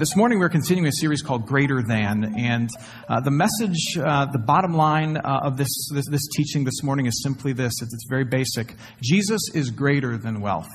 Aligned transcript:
This 0.00 0.16
morning 0.16 0.38
we're 0.38 0.48
continuing 0.48 0.88
a 0.88 0.92
series 0.92 1.20
called 1.20 1.44
Greater 1.44 1.82
Than, 1.82 2.34
and 2.34 2.70
uh, 3.06 3.20
the 3.20 3.30
message, 3.30 3.98
uh, 3.98 4.24
the 4.32 4.38
bottom 4.38 4.72
line 4.72 5.18
uh, 5.18 5.40
of 5.42 5.58
this, 5.58 5.68
this, 5.92 6.06
this 6.08 6.26
teaching 6.34 6.64
this 6.64 6.82
morning 6.82 7.04
is 7.04 7.22
simply 7.22 7.52
this. 7.52 7.74
It's, 7.82 7.92
it's 7.92 8.06
very 8.08 8.24
basic. 8.24 8.76
Jesus 9.02 9.42
is 9.52 9.68
greater 9.68 10.16
than 10.16 10.40
wealth. 10.40 10.70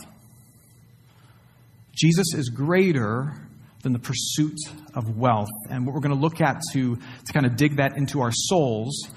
Jesus 1.91 2.35
is 2.35 2.49
greater 2.49 3.33
than 3.81 3.93
the 3.93 3.99
pursuit 3.99 4.59
of 4.93 5.17
wealth. 5.17 5.49
And 5.71 5.87
what 5.87 5.95
we're 5.95 6.01
going 6.01 6.13
to 6.13 6.21
look 6.21 6.39
at 6.39 6.61
to, 6.73 6.95
to 6.95 7.33
kind 7.33 7.47
of 7.47 7.55
dig 7.55 7.77
that 7.77 7.97
into 7.97 8.21
our 8.21 8.31
souls 8.31 9.09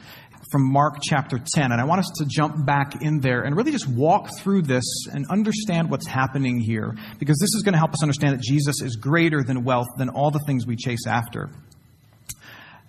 from 0.51 0.71
Mark 0.71 0.99
chapter 1.03 1.39
10. 1.39 1.73
And 1.73 1.81
I 1.81 1.85
want 1.85 2.01
us 2.01 2.11
to 2.19 2.25
jump 2.27 2.65
back 2.65 3.03
in 3.03 3.21
there 3.21 3.43
and 3.43 3.57
really 3.57 3.73
just 3.73 3.89
walk 3.89 4.29
through 4.39 4.63
this 4.63 5.07
and 5.13 5.27
understand 5.31 5.91
what's 5.91 6.07
happening 6.07 6.61
here, 6.61 6.95
because 7.19 7.39
this 7.39 7.55
is 7.55 7.63
going 7.63 7.75
to 7.75 7.79
help 7.79 7.93
us 7.93 8.03
understand 8.03 8.39
that 8.39 8.43
Jesus 8.43 8.83
is 8.83 8.97
greater 8.97 9.43
than 9.43 9.65
wealth, 9.65 9.89
than 9.99 10.09
all 10.09 10.31
the 10.31 10.41
things 10.47 10.67
we 10.67 10.77
chase 10.77 11.07
after. 11.07 11.51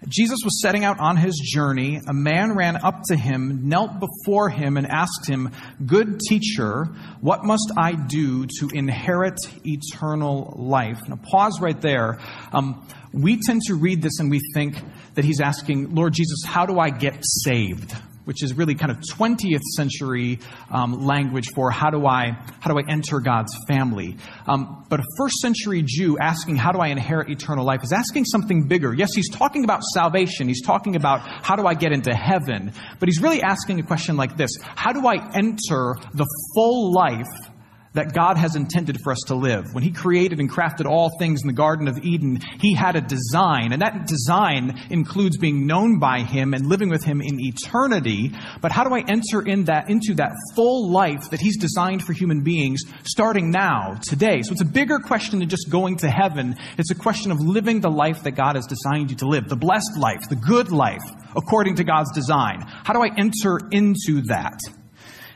Jesus 0.07 0.39
was 0.45 0.61
setting 0.61 0.85
out 0.85 0.99
on 0.99 1.17
his 1.17 1.35
journey. 1.35 1.99
A 2.07 2.13
man 2.13 2.55
ran 2.55 2.77
up 2.77 3.01
to 3.09 3.17
him, 3.17 3.67
knelt 3.67 3.99
before 3.99 4.49
him, 4.49 4.77
and 4.77 4.88
asked 4.88 5.27
him, 5.27 5.51
Good 5.85 6.21
teacher, 6.21 6.85
what 7.19 7.44
must 7.44 7.73
I 7.77 7.94
do 7.94 8.45
to 8.45 8.69
inherit 8.73 9.38
eternal 9.66 10.53
life? 10.57 11.01
Now, 11.09 11.19
pause 11.29 11.59
right 11.59 11.79
there. 11.81 12.19
Um, 12.53 12.88
we 13.11 13.41
tend 13.41 13.63
to 13.67 13.75
read 13.75 14.01
this 14.01 14.19
and 14.19 14.31
we 14.31 14.39
think 14.53 14.77
that 15.20 15.25
he's 15.25 15.42
asking, 15.42 15.94
Lord 15.94 16.14
Jesus, 16.14 16.44
how 16.45 16.66
do 16.66 16.80
I 16.80 16.92
get 16.92 17.20
saved? 17.44 17.94
which 18.23 18.44
is 18.44 18.53
really 18.53 18.75
kind 18.75 18.91
of 18.91 18.97
20th 19.00 19.63
century 19.75 20.38
um, 20.69 21.03
language 21.03 21.47
for 21.56 21.72
how 21.72 21.90
do 21.90 22.06
I 22.06 22.38
how 22.59 22.72
do 22.72 22.78
I 22.78 22.84
enter 22.88 23.19
God's 23.19 23.52
family. 23.68 24.18
Um, 24.46 24.85
but 24.88 25.00
a 25.00 25.03
first 25.18 25.38
century 25.38 25.81
Jew 25.84 26.16
asking 26.22 26.58
how 26.58 26.72
do 26.72 26.78
I 26.78 26.90
inherit 26.90 27.31
eternal 27.31 27.66
life 27.66 27.79
is 27.84 27.91
asking 27.91 28.25
something 28.25 28.68
bigger. 28.68 28.94
Yes, 28.94 29.16
he's 29.16 29.31
talking 29.31 29.63
about 29.63 29.81
salvation. 29.81 30.47
He's 30.47 30.62
talking 30.62 30.96
about 30.96 31.22
how 31.22 31.56
do 31.56 31.66
I 31.66 31.74
get 31.74 31.91
into 31.91 32.13
heaven. 32.13 32.72
But 33.00 33.09
he's 33.09 33.19
really 33.19 33.41
asking 33.41 33.79
a 33.79 33.84
question 33.84 34.16
like 34.16 34.38
this: 34.38 34.52
How 34.62 34.94
do 34.94 35.08
I 35.08 35.16
enter 35.34 35.96
the 36.13 36.28
full 36.53 36.94
life? 36.94 37.50
That 37.99 38.13
God 38.13 38.37
has 38.37 38.55
intended 38.55 39.01
for 39.03 39.11
us 39.11 39.19
to 39.27 39.35
live. 39.35 39.73
When 39.73 39.83
He 39.83 39.91
created 39.91 40.39
and 40.39 40.49
crafted 40.49 40.85
all 40.85 41.11
things 41.19 41.41
in 41.41 41.47
the 41.47 41.53
Garden 41.53 41.89
of 41.89 41.97
Eden, 42.01 42.39
He 42.61 42.73
had 42.73 42.95
a 42.95 43.01
design, 43.01 43.73
and 43.73 43.81
that 43.81 44.07
design 44.07 44.81
includes 44.89 45.37
being 45.37 45.67
known 45.67 45.99
by 45.99 46.21
Him 46.21 46.53
and 46.53 46.67
living 46.67 46.87
with 46.87 47.03
Him 47.03 47.19
in 47.19 47.41
eternity. 47.41 48.31
But 48.61 48.71
how 48.71 48.85
do 48.85 48.95
I 48.95 49.03
enter 49.05 49.41
in 49.45 49.65
that, 49.65 49.89
into 49.89 50.13
that 50.15 50.31
full 50.55 50.89
life 50.89 51.29
that 51.31 51.41
He's 51.41 51.57
designed 51.57 52.05
for 52.05 52.13
human 52.13 52.41
beings 52.41 52.79
starting 53.03 53.51
now, 53.51 53.99
today? 54.01 54.43
So 54.43 54.53
it's 54.53 54.61
a 54.61 54.66
bigger 54.66 54.99
question 54.99 55.39
than 55.39 55.49
just 55.49 55.69
going 55.69 55.97
to 55.97 56.09
heaven. 56.09 56.55
It's 56.77 56.91
a 56.91 56.95
question 56.95 57.33
of 57.33 57.41
living 57.41 57.81
the 57.81 57.91
life 57.91 58.23
that 58.23 58.31
God 58.31 58.55
has 58.55 58.66
designed 58.66 59.11
you 59.11 59.17
to 59.17 59.27
live, 59.27 59.49
the 59.49 59.57
blessed 59.57 59.97
life, 59.97 60.21
the 60.29 60.37
good 60.37 60.71
life, 60.71 61.03
according 61.35 61.75
to 61.75 61.83
God's 61.83 62.13
design. 62.13 62.61
How 62.61 62.93
do 62.93 63.03
I 63.03 63.09
enter 63.17 63.59
into 63.71 64.21
that? 64.27 64.57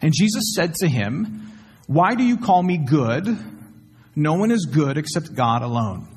And 0.01 0.13
Jesus 0.15 0.53
said 0.55 0.75
to 0.75 0.87
him, 0.87 1.52
why 1.87 2.15
do 2.15 2.23
you 2.23 2.37
call 2.37 2.63
me 2.63 2.77
good? 2.77 3.25
No 4.15 4.33
one 4.33 4.51
is 4.51 4.65
good 4.65 4.97
except 4.97 5.35
God 5.35 5.61
alone. 5.61 6.07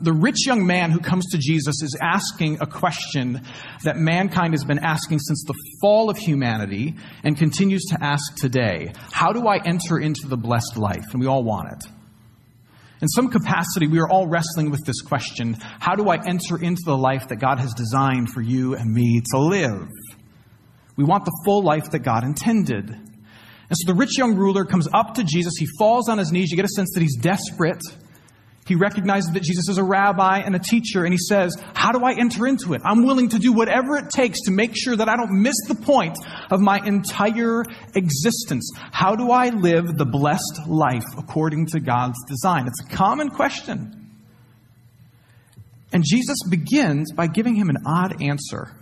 The 0.00 0.12
rich 0.12 0.46
young 0.46 0.66
man 0.66 0.92
who 0.92 1.00
comes 1.00 1.26
to 1.32 1.38
Jesus 1.38 1.82
is 1.82 1.96
asking 2.00 2.58
a 2.60 2.66
question 2.66 3.42
that 3.82 3.96
mankind 3.96 4.54
has 4.54 4.64
been 4.64 4.78
asking 4.78 5.18
since 5.18 5.42
the 5.44 5.54
fall 5.80 6.10
of 6.10 6.16
humanity 6.16 6.94
and 7.24 7.36
continues 7.36 7.84
to 7.86 7.98
ask 8.00 8.36
today. 8.36 8.92
How 9.10 9.32
do 9.32 9.48
I 9.48 9.58
enter 9.64 9.98
into 9.98 10.28
the 10.28 10.36
blessed 10.36 10.76
life? 10.76 11.06
And 11.12 11.20
we 11.20 11.26
all 11.26 11.42
want 11.42 11.72
it. 11.72 11.90
In 13.02 13.08
some 13.08 13.30
capacity, 13.30 13.88
we 13.88 13.98
are 13.98 14.08
all 14.08 14.28
wrestling 14.28 14.70
with 14.70 14.84
this 14.84 15.00
question 15.00 15.56
How 15.80 15.96
do 15.96 16.08
I 16.08 16.24
enter 16.24 16.62
into 16.62 16.82
the 16.84 16.96
life 16.96 17.26
that 17.28 17.36
God 17.36 17.58
has 17.58 17.74
designed 17.74 18.30
for 18.30 18.42
you 18.42 18.76
and 18.76 18.92
me 18.92 19.22
to 19.32 19.38
live? 19.38 19.88
We 20.96 21.04
want 21.04 21.24
the 21.24 21.36
full 21.44 21.62
life 21.62 21.90
that 21.90 22.00
God 22.00 22.22
intended. 22.22 22.94
And 23.70 23.78
so 23.78 23.92
the 23.92 23.96
rich 23.96 24.18
young 24.18 24.34
ruler 24.34 24.64
comes 24.64 24.88
up 24.92 25.14
to 25.14 25.24
Jesus. 25.24 25.54
He 25.56 25.66
falls 25.78 26.08
on 26.08 26.18
his 26.18 26.32
knees. 26.32 26.50
You 26.50 26.56
get 26.56 26.64
a 26.64 26.74
sense 26.74 26.90
that 26.94 27.00
he's 27.00 27.16
desperate. 27.16 27.80
He 28.66 28.74
recognizes 28.74 29.32
that 29.32 29.42
Jesus 29.42 29.68
is 29.68 29.78
a 29.78 29.84
rabbi 29.84 30.38
and 30.44 30.54
a 30.54 30.58
teacher, 30.58 31.04
and 31.04 31.12
he 31.12 31.18
says, 31.18 31.56
How 31.74 31.92
do 31.92 32.04
I 32.04 32.12
enter 32.12 32.46
into 32.46 32.74
it? 32.74 32.82
I'm 32.84 33.04
willing 33.04 33.30
to 33.30 33.38
do 33.38 33.52
whatever 33.52 33.96
it 33.96 34.10
takes 34.10 34.42
to 34.42 34.50
make 34.50 34.76
sure 34.76 34.94
that 34.94 35.08
I 35.08 35.16
don't 35.16 35.42
miss 35.42 35.56
the 35.66 35.74
point 35.74 36.16
of 36.50 36.60
my 36.60 36.78
entire 36.84 37.64
existence. 37.94 38.70
How 38.92 39.16
do 39.16 39.30
I 39.30 39.48
live 39.48 39.96
the 39.96 40.04
blessed 40.04 40.68
life 40.68 41.04
according 41.16 41.66
to 41.66 41.80
God's 41.80 42.18
design? 42.28 42.66
It's 42.66 42.80
a 42.80 42.96
common 42.96 43.30
question. 43.30 43.96
And 45.92 46.04
Jesus 46.06 46.38
begins 46.48 47.12
by 47.12 47.26
giving 47.26 47.56
him 47.56 47.70
an 47.70 47.78
odd 47.86 48.22
answer. 48.22 48.72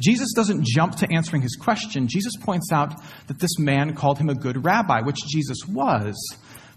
Jesus 0.00 0.32
doesn't 0.32 0.66
jump 0.66 0.96
to 0.96 1.12
answering 1.12 1.42
his 1.42 1.56
question. 1.56 2.08
Jesus 2.08 2.32
points 2.40 2.72
out 2.72 3.00
that 3.28 3.38
this 3.38 3.58
man 3.58 3.94
called 3.94 4.18
him 4.18 4.28
a 4.28 4.34
good 4.34 4.64
rabbi, 4.64 5.00
which 5.00 5.18
Jesus 5.26 5.58
was. 5.68 6.16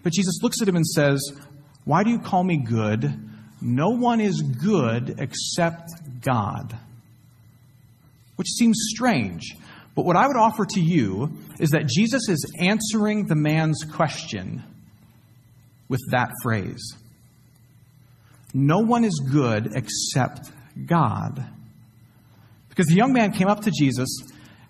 But 0.04 0.14
Jesus 0.14 0.40
looks 0.44 0.62
at 0.62 0.68
him 0.68 0.76
and 0.76 0.86
says, 0.86 1.32
Why 1.84 2.04
do 2.04 2.12
you 2.12 2.20
call 2.20 2.44
me 2.44 2.58
good? 2.58 3.12
No 3.60 3.90
one 3.90 4.22
is 4.22 4.42
good 4.42 5.16
except 5.18 5.90
God. 6.22 6.78
Which 8.36 8.50
seems 8.50 8.78
strange. 8.90 9.56
But 9.96 10.06
what 10.06 10.16
I 10.16 10.28
would 10.28 10.38
offer 10.38 10.64
to 10.64 10.80
you 10.80 11.36
is 11.60 11.72
that 11.72 11.88
Jesus 11.88 12.30
is 12.30 12.46
answering 12.60 13.26
the 13.26 13.36
man's 13.36 13.84
question 13.84 14.64
with 15.90 16.02
that 16.12 16.30
phrase. 16.44 16.96
No 18.54 18.80
one 18.80 19.04
is 19.04 19.20
good 19.32 19.72
except 19.76 20.52
God. 20.86 21.44
Because 22.78 22.90
the 22.90 22.96
young 22.96 23.12
man 23.12 23.32
came 23.32 23.48
up 23.48 23.62
to 23.62 23.72
Jesus 23.72 24.08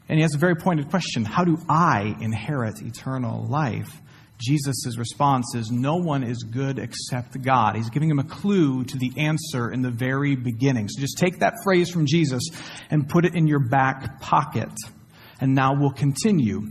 and 0.07 0.18
he 0.18 0.21
has 0.21 0.33
a 0.33 0.38
very 0.38 0.56
pointed 0.56 0.89
question 0.89 1.25
How 1.25 1.44
do 1.44 1.57
I 1.68 2.15
inherit 2.21 2.81
eternal 2.81 3.45
life? 3.48 4.01
Jesus' 4.39 4.98
response 4.98 5.54
is 5.56 5.71
No 5.71 5.98
one 5.98 6.24
is 6.24 6.42
good 6.44 6.80
except 6.80 7.42
God. 7.42 7.75
He's 7.75 7.89
giving 7.89 8.09
him 8.09 8.19
a 8.19 8.24
clue 8.24 8.86
to 8.86 8.98
the 8.98 9.12
answer 9.18 9.74
in 9.74 9.81
the 9.81 9.92
very 9.92 10.38
beginning. 10.38 10.88
So 10.88 11.01
just 11.01 11.18
take 11.18 11.39
that 11.39 11.56
phrase 11.65 11.89
from 11.89 12.06
Jesus 12.06 12.44
and 12.89 13.09
put 13.09 13.25
it 13.25 13.36
in 13.36 13.45
your 13.45 13.59
back 13.59 14.21
pocket. 14.21 14.71
And 15.42 15.54
now 15.54 15.75
we'll 15.77 15.92
continue. 15.92 16.62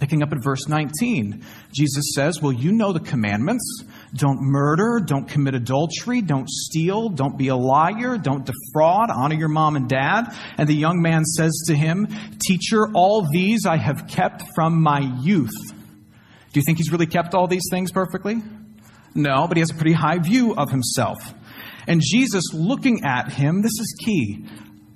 Picking 0.00 0.22
up 0.22 0.32
at 0.32 0.42
verse 0.42 0.66
19, 0.66 1.44
Jesus 1.74 2.14
says, 2.14 2.40
Well, 2.40 2.52
you 2.52 2.72
know 2.72 2.94
the 2.94 3.00
commandments. 3.00 3.84
Don't 4.14 4.40
murder, 4.40 5.00
don't 5.04 5.28
commit 5.28 5.54
adultery, 5.54 6.22
don't 6.22 6.48
steal, 6.48 7.08
don't 7.08 7.36
be 7.36 7.48
a 7.48 7.56
liar, 7.56 8.16
don't 8.16 8.46
defraud, 8.46 9.10
honor 9.10 9.34
your 9.34 9.48
mom 9.48 9.74
and 9.74 9.88
dad. 9.88 10.32
And 10.56 10.68
the 10.68 10.74
young 10.74 11.02
man 11.02 11.24
says 11.24 11.64
to 11.66 11.74
him, 11.74 12.06
Teacher, 12.38 12.86
all 12.94 13.26
these 13.32 13.66
I 13.66 13.76
have 13.76 14.06
kept 14.06 14.44
from 14.54 14.80
my 14.80 15.00
youth. 15.00 15.54
Do 16.52 16.60
you 16.60 16.62
think 16.64 16.78
he's 16.78 16.92
really 16.92 17.06
kept 17.06 17.34
all 17.34 17.48
these 17.48 17.66
things 17.70 17.90
perfectly? 17.90 18.40
No, 19.16 19.48
but 19.48 19.56
he 19.56 19.60
has 19.60 19.70
a 19.70 19.74
pretty 19.74 19.92
high 19.92 20.18
view 20.18 20.54
of 20.54 20.70
himself. 20.70 21.34
And 21.88 22.00
Jesus, 22.00 22.44
looking 22.52 23.04
at 23.04 23.32
him, 23.32 23.62
this 23.62 23.72
is 23.80 23.96
key, 24.04 24.46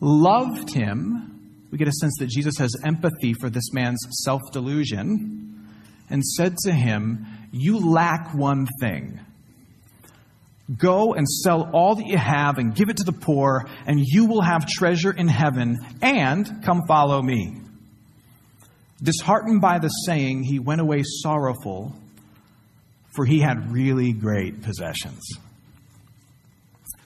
loved 0.00 0.72
him. 0.72 1.66
We 1.70 1.78
get 1.78 1.88
a 1.88 1.92
sense 1.92 2.14
that 2.20 2.28
Jesus 2.28 2.56
has 2.58 2.74
empathy 2.84 3.34
for 3.34 3.50
this 3.50 3.72
man's 3.72 3.98
self 4.22 4.40
delusion 4.52 5.38
and 6.08 6.24
said 6.24 6.56
to 6.64 6.72
him, 6.72 7.26
You 7.50 7.78
lack 7.78 8.34
one 8.34 8.66
thing. 8.80 9.20
Go 10.76 11.14
and 11.14 11.26
sell 11.26 11.70
all 11.72 11.94
that 11.94 12.06
you 12.06 12.18
have 12.18 12.58
and 12.58 12.74
give 12.74 12.90
it 12.90 12.98
to 12.98 13.04
the 13.04 13.12
poor, 13.12 13.66
and 13.86 13.98
you 13.98 14.26
will 14.26 14.42
have 14.42 14.66
treasure 14.66 15.10
in 15.10 15.26
heaven, 15.26 15.78
and 16.02 16.62
come 16.62 16.82
follow 16.86 17.22
me. 17.22 17.56
Disheartened 19.02 19.60
by 19.60 19.78
the 19.78 19.88
saying, 19.88 20.42
he 20.42 20.58
went 20.58 20.80
away 20.80 21.02
sorrowful, 21.04 21.94
for 23.14 23.24
he 23.24 23.40
had 23.40 23.72
really 23.72 24.12
great 24.12 24.62
possessions. 24.62 25.22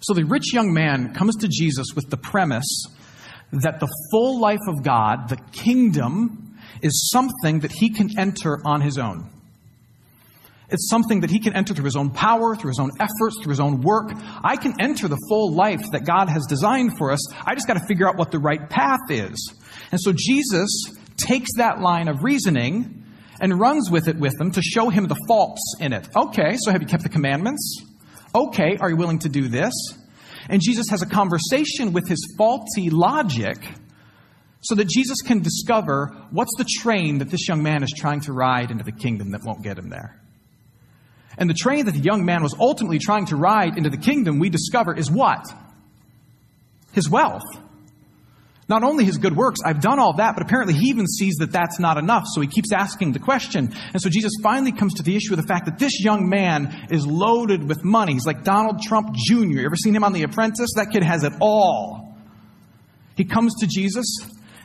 So 0.00 0.14
the 0.14 0.24
rich 0.24 0.52
young 0.52 0.72
man 0.72 1.14
comes 1.14 1.36
to 1.36 1.48
Jesus 1.48 1.88
with 1.94 2.10
the 2.10 2.16
premise 2.16 2.86
that 3.52 3.78
the 3.78 3.88
full 4.10 4.40
life 4.40 4.66
of 4.66 4.82
God, 4.82 5.28
the 5.28 5.36
kingdom, 5.52 6.58
is 6.82 7.10
something 7.12 7.60
that 7.60 7.70
he 7.70 7.90
can 7.90 8.18
enter 8.18 8.58
on 8.64 8.80
his 8.80 8.98
own. 8.98 9.30
It's 10.72 10.88
something 10.88 11.20
that 11.20 11.30
he 11.30 11.38
can 11.38 11.54
enter 11.54 11.74
through 11.74 11.84
his 11.84 11.96
own 11.96 12.10
power, 12.10 12.56
through 12.56 12.70
his 12.70 12.80
own 12.80 12.90
efforts, 12.98 13.36
through 13.42 13.50
his 13.50 13.60
own 13.60 13.82
work. 13.82 14.10
I 14.42 14.56
can 14.56 14.74
enter 14.80 15.06
the 15.06 15.18
full 15.28 15.54
life 15.54 15.82
that 15.92 16.04
God 16.04 16.28
has 16.28 16.46
designed 16.48 16.96
for 16.98 17.12
us. 17.12 17.20
I 17.44 17.54
just 17.54 17.66
got 17.66 17.74
to 17.74 17.86
figure 17.86 18.08
out 18.08 18.16
what 18.16 18.30
the 18.30 18.38
right 18.38 18.68
path 18.68 19.10
is. 19.10 19.54
And 19.90 20.00
so 20.00 20.12
Jesus 20.16 20.70
takes 21.16 21.50
that 21.58 21.80
line 21.80 22.08
of 22.08 22.24
reasoning 22.24 23.04
and 23.40 23.58
runs 23.60 23.90
with 23.90 24.08
it 24.08 24.16
with 24.16 24.36
them 24.38 24.50
to 24.52 24.62
show 24.62 24.88
him 24.88 25.08
the 25.08 25.16
faults 25.28 25.76
in 25.80 25.92
it. 25.92 26.08
Okay, 26.16 26.56
so 26.58 26.70
have 26.70 26.80
you 26.80 26.88
kept 26.88 27.02
the 27.02 27.08
commandments? 27.08 27.82
Okay, 28.34 28.78
are 28.80 28.88
you 28.88 28.96
willing 28.96 29.18
to 29.20 29.28
do 29.28 29.48
this? 29.48 29.74
And 30.48 30.62
Jesus 30.62 30.88
has 30.88 31.02
a 31.02 31.06
conversation 31.06 31.92
with 31.92 32.08
his 32.08 32.34
faulty 32.38 32.88
logic 32.88 33.58
so 34.62 34.74
that 34.76 34.88
Jesus 34.88 35.20
can 35.20 35.40
discover 35.40 36.16
what's 36.30 36.54
the 36.56 36.64
train 36.64 37.18
that 37.18 37.30
this 37.30 37.48
young 37.48 37.62
man 37.62 37.82
is 37.82 37.92
trying 37.96 38.20
to 38.20 38.32
ride 38.32 38.70
into 38.70 38.84
the 38.84 38.92
kingdom 38.92 39.32
that 39.32 39.42
won't 39.44 39.62
get 39.62 39.76
him 39.76 39.90
there. 39.90 40.21
And 41.38 41.48
the 41.48 41.54
train 41.54 41.86
that 41.86 41.92
the 41.92 42.00
young 42.00 42.24
man 42.24 42.42
was 42.42 42.54
ultimately 42.58 42.98
trying 42.98 43.26
to 43.26 43.36
ride 43.36 43.78
into 43.78 43.90
the 43.90 43.96
kingdom, 43.96 44.38
we 44.38 44.50
discover, 44.50 44.94
is 44.94 45.10
what? 45.10 45.46
His 46.92 47.08
wealth. 47.08 47.42
Not 48.68 48.84
only 48.84 49.04
his 49.04 49.18
good 49.18 49.36
works, 49.36 49.60
I've 49.64 49.80
done 49.80 49.98
all 49.98 50.14
that, 50.14 50.34
but 50.34 50.42
apparently 50.42 50.74
he 50.74 50.88
even 50.88 51.06
sees 51.06 51.34
that 51.36 51.52
that's 51.52 51.78
not 51.78 51.98
enough, 51.98 52.24
so 52.32 52.40
he 52.40 52.46
keeps 52.46 52.72
asking 52.72 53.12
the 53.12 53.18
question. 53.18 53.74
And 53.92 54.00
so 54.00 54.08
Jesus 54.08 54.32
finally 54.42 54.72
comes 54.72 54.94
to 54.94 55.02
the 55.02 55.16
issue 55.16 55.34
of 55.34 55.40
the 55.40 55.46
fact 55.46 55.66
that 55.66 55.78
this 55.78 56.02
young 56.02 56.28
man 56.28 56.86
is 56.90 57.06
loaded 57.06 57.68
with 57.68 57.84
money. 57.84 58.12
He's 58.14 58.24
like 58.24 58.44
Donald 58.44 58.80
Trump 58.80 59.14
Jr. 59.14 59.34
You 59.42 59.66
ever 59.66 59.76
seen 59.76 59.94
him 59.94 60.04
on 60.04 60.12
The 60.12 60.22
Apprentice? 60.22 60.70
That 60.76 60.90
kid 60.90 61.02
has 61.02 61.24
it 61.24 61.32
all. 61.40 62.16
He 63.16 63.24
comes 63.24 63.54
to 63.60 63.66
Jesus, 63.66 64.06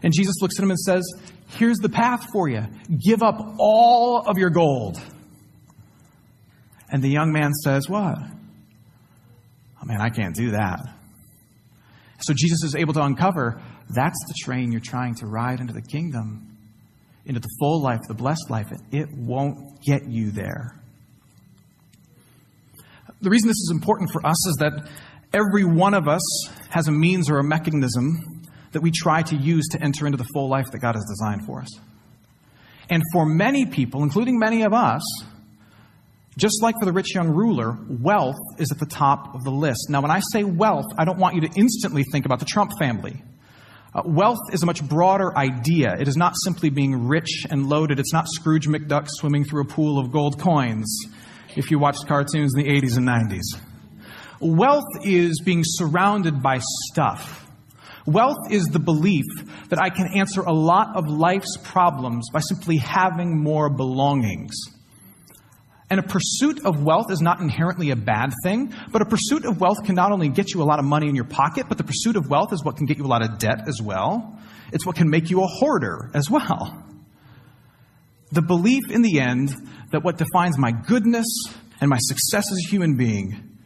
and 0.03 0.13
Jesus 0.13 0.35
looks 0.41 0.57
at 0.57 0.63
him 0.63 0.69
and 0.69 0.79
says, 0.79 1.03
Here's 1.47 1.79
the 1.79 1.89
path 1.89 2.27
for 2.31 2.47
you. 2.47 2.65
Give 3.03 3.23
up 3.23 3.55
all 3.57 4.23
of 4.25 4.37
your 4.37 4.51
gold. 4.51 5.01
And 6.89 7.03
the 7.03 7.09
young 7.09 7.31
man 7.31 7.53
says, 7.53 7.89
What? 7.89 8.17
Oh 9.81 9.85
man, 9.85 10.01
I 10.01 10.09
can't 10.09 10.35
do 10.35 10.51
that. 10.51 10.79
So 12.19 12.33
Jesus 12.33 12.63
is 12.63 12.75
able 12.75 12.93
to 12.93 13.01
uncover 13.01 13.61
that's 13.89 14.19
the 14.27 14.33
train 14.43 14.71
you're 14.71 14.81
trying 14.81 15.15
to 15.15 15.27
ride 15.27 15.59
into 15.59 15.73
the 15.73 15.81
kingdom, 15.81 16.57
into 17.25 17.39
the 17.39 17.49
full 17.59 17.81
life, 17.81 18.01
the 18.07 18.13
blessed 18.13 18.49
life. 18.49 18.67
It 18.91 19.07
won't 19.15 19.81
get 19.81 20.09
you 20.09 20.31
there. 20.31 20.75
The 23.21 23.29
reason 23.29 23.47
this 23.47 23.57
is 23.57 23.71
important 23.71 24.11
for 24.11 24.25
us 24.25 24.47
is 24.47 24.55
that 24.59 24.89
every 25.33 25.63
one 25.63 25.93
of 25.93 26.07
us 26.07 26.21
has 26.69 26.87
a 26.87 26.91
means 26.91 27.29
or 27.29 27.39
a 27.39 27.43
mechanism 27.43 28.43
that 28.73 28.81
we 28.81 28.91
try 28.91 29.21
to 29.23 29.35
use 29.35 29.67
to 29.69 29.81
enter 29.81 30.05
into 30.05 30.17
the 30.17 30.27
full 30.33 30.49
life 30.49 30.65
that 30.71 30.79
God 30.79 30.95
has 30.95 31.05
designed 31.05 31.45
for 31.45 31.61
us. 31.61 31.69
And 32.89 33.01
for 33.13 33.25
many 33.25 33.65
people, 33.65 34.03
including 34.03 34.37
many 34.37 34.63
of 34.63 34.73
us, 34.73 35.01
just 36.37 36.61
like 36.61 36.75
for 36.79 36.85
the 36.85 36.93
rich 36.93 37.15
young 37.15 37.29
ruler, 37.29 37.77
wealth 37.89 38.37
is 38.59 38.71
at 38.71 38.79
the 38.79 38.85
top 38.85 39.33
of 39.33 39.43
the 39.43 39.51
list. 39.51 39.89
Now, 39.89 40.01
when 40.01 40.11
I 40.11 40.21
say 40.31 40.43
wealth, 40.43 40.85
I 40.97 41.03
don't 41.03 41.17
want 41.17 41.35
you 41.35 41.41
to 41.41 41.49
instantly 41.55 42.03
think 42.03 42.25
about 42.25 42.39
the 42.39 42.45
Trump 42.45 42.71
family. 42.79 43.23
Uh, 43.93 44.03
wealth 44.05 44.53
is 44.53 44.61
a 44.61 44.65
much 44.67 44.87
broader 44.87 45.35
idea. 45.35 45.95
It 45.99 46.07
is 46.07 46.15
not 46.15 46.33
simply 46.43 46.69
being 46.69 47.07
rich 47.07 47.47
and 47.49 47.67
loaded. 47.67 47.99
It's 47.99 48.13
not 48.13 48.27
Scrooge 48.27 48.67
McDuck 48.67 49.07
swimming 49.09 49.45
through 49.45 49.63
a 49.63 49.65
pool 49.65 49.97
of 49.97 50.11
gold 50.11 50.39
coins 50.39 51.07
if 51.55 51.71
you 51.71 51.79
watched 51.79 52.07
cartoons 52.07 52.53
in 52.55 52.63
the 52.63 52.69
80s 52.69 52.97
and 52.97 53.07
90s. 53.07 53.59
Wealth 54.39 55.03
is 55.03 55.41
being 55.43 55.63
surrounded 55.65 56.43
by 56.43 56.59
stuff. 56.91 57.49
Wealth 58.05 58.51
is 58.51 58.65
the 58.67 58.79
belief 58.79 59.25
that 59.69 59.81
I 59.81 59.89
can 59.89 60.07
answer 60.15 60.41
a 60.41 60.53
lot 60.53 60.95
of 60.95 61.07
life's 61.07 61.57
problems 61.57 62.29
by 62.31 62.39
simply 62.41 62.77
having 62.77 63.41
more 63.41 63.69
belongings. 63.69 64.53
And 65.89 66.01
a 66.01 66.03
pursuit 66.03 66.65
of 66.65 66.83
wealth 66.83 67.11
is 67.11 67.21
not 67.21 67.39
inherently 67.39 67.91
a 67.91 67.95
bad 67.95 68.33
thing, 68.43 68.73
but 68.91 69.01
a 69.01 69.05
pursuit 69.05 69.45
of 69.45 69.61
wealth 69.61 69.85
can 69.85 69.95
not 69.95 70.11
only 70.11 70.27
get 70.27 70.53
you 70.53 70.61
a 70.61 70.65
lot 70.65 70.79
of 70.79 70.85
money 70.85 71.07
in 71.07 71.15
your 71.15 71.25
pocket, 71.25 71.67
but 71.69 71.77
the 71.77 71.83
pursuit 71.85 72.17
of 72.17 72.29
wealth 72.29 72.51
is 72.51 72.63
what 72.63 72.75
can 72.75 72.85
get 72.85 72.97
you 72.97 73.05
a 73.05 73.07
lot 73.07 73.21
of 73.21 73.37
debt 73.37 73.67
as 73.67 73.81
well. 73.81 74.37
It's 74.73 74.85
what 74.85 74.97
can 74.97 75.09
make 75.09 75.29
you 75.29 75.41
a 75.43 75.47
hoarder 75.47 76.11
as 76.13 76.29
well. 76.29 76.83
The 78.31 78.41
belief 78.41 78.91
in 78.91 79.01
the 79.01 79.21
end 79.21 79.55
that 79.91 80.03
what 80.03 80.17
defines 80.17 80.57
my 80.57 80.71
goodness 80.71 81.25
and 81.79 81.89
my 81.89 81.97
success 81.99 82.51
as 82.51 82.57
a 82.65 82.69
human 82.69 82.97
being 82.97 83.57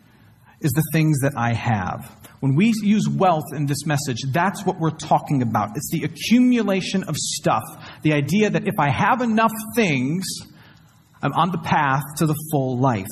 is 0.59 0.71
the 0.74 0.83
things 0.91 1.21
that 1.21 1.33
I 1.35 1.53
have. 1.53 2.15
When 2.39 2.56
we 2.56 2.71
use 2.83 3.07
wealth 3.09 3.45
in 3.56 3.65
this 3.65 3.85
message, 3.88 4.17
that's 4.31 4.63
what 4.63 4.79
we're 4.79 4.91
talking 4.91 5.41
about. 5.41 5.69
It's 5.75 5.89
the 5.91 6.03
accumulation 6.03 7.03
of 7.03 7.15
stuff. 7.15 7.63
The 8.03 8.13
idea 8.13 8.51
that 8.51 8.67
if 8.67 8.75
I 8.79 8.89
have 8.89 9.21
enough 9.21 9.53
things, 9.75 10.24
I'm 11.21 11.33
on 11.33 11.51
the 11.51 11.57
path 11.59 12.03
to 12.18 12.25
the 12.25 12.35
full 12.51 12.77
life. 12.77 13.07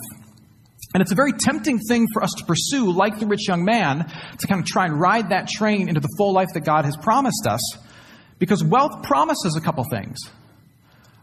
And 0.93 1.01
it's 1.01 1.11
a 1.11 1.15
very 1.15 1.33
tempting 1.33 1.79
thing 1.79 2.07
for 2.11 2.23
us 2.23 2.33
to 2.37 2.45
pursue, 2.45 2.91
like 2.91 3.19
the 3.19 3.27
rich 3.27 3.47
young 3.47 3.63
man, 3.63 4.11
to 4.39 4.47
kind 4.47 4.59
of 4.59 4.65
try 4.65 4.85
and 4.85 4.99
ride 4.99 5.29
that 5.29 5.47
train 5.47 5.87
into 5.87 6.01
the 6.01 6.09
full 6.17 6.33
life 6.33 6.49
that 6.55 6.61
God 6.61 6.85
has 6.85 6.97
promised 6.97 7.45
us, 7.47 7.61
because 8.39 8.63
wealth 8.63 9.03
promises 9.03 9.55
a 9.55 9.61
couple 9.61 9.83
things. 9.83 10.17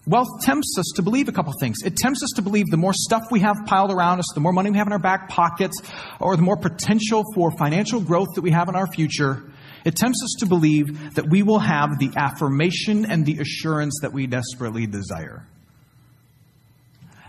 Wealth 0.06 0.28
tempts 0.42 0.76
us 0.78 0.92
to 0.94 1.02
believe 1.02 1.28
a 1.28 1.32
couple 1.32 1.52
things. 1.58 1.78
It 1.84 1.96
tempts 1.96 2.22
us 2.22 2.30
to 2.36 2.42
believe 2.42 2.66
the 2.70 2.76
more 2.76 2.92
stuff 2.92 3.24
we 3.32 3.40
have 3.40 3.56
piled 3.66 3.90
around 3.90 4.20
us, 4.20 4.26
the 4.34 4.40
more 4.40 4.52
money 4.52 4.70
we 4.70 4.78
have 4.78 4.86
in 4.86 4.92
our 4.92 5.00
back 5.00 5.28
pockets, 5.28 5.82
or 6.20 6.36
the 6.36 6.42
more 6.42 6.56
potential 6.56 7.24
for 7.34 7.50
financial 7.58 8.00
growth 8.00 8.28
that 8.36 8.42
we 8.42 8.52
have 8.52 8.68
in 8.68 8.76
our 8.76 8.86
future, 8.86 9.50
it 9.84 9.96
tempts 9.96 10.22
us 10.22 10.36
to 10.38 10.46
believe 10.46 11.14
that 11.16 11.28
we 11.28 11.42
will 11.42 11.58
have 11.58 11.98
the 11.98 12.10
affirmation 12.16 13.04
and 13.04 13.26
the 13.26 13.40
assurance 13.40 13.98
that 14.02 14.12
we 14.12 14.28
desperately 14.28 14.86
desire. 14.86 15.44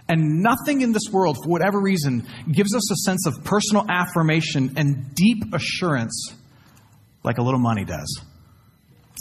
And 0.09 0.41
nothing 0.41 0.81
in 0.81 0.93
this 0.93 1.09
world, 1.11 1.37
for 1.43 1.49
whatever 1.49 1.79
reason, 1.79 2.25
gives 2.51 2.73
us 2.73 2.91
a 2.91 2.95
sense 2.95 3.27
of 3.27 3.43
personal 3.43 3.85
affirmation 3.89 4.73
and 4.77 5.13
deep 5.13 5.53
assurance 5.53 6.33
like 7.23 7.37
a 7.37 7.41
little 7.41 7.59
money 7.59 7.83
does. 7.83 8.21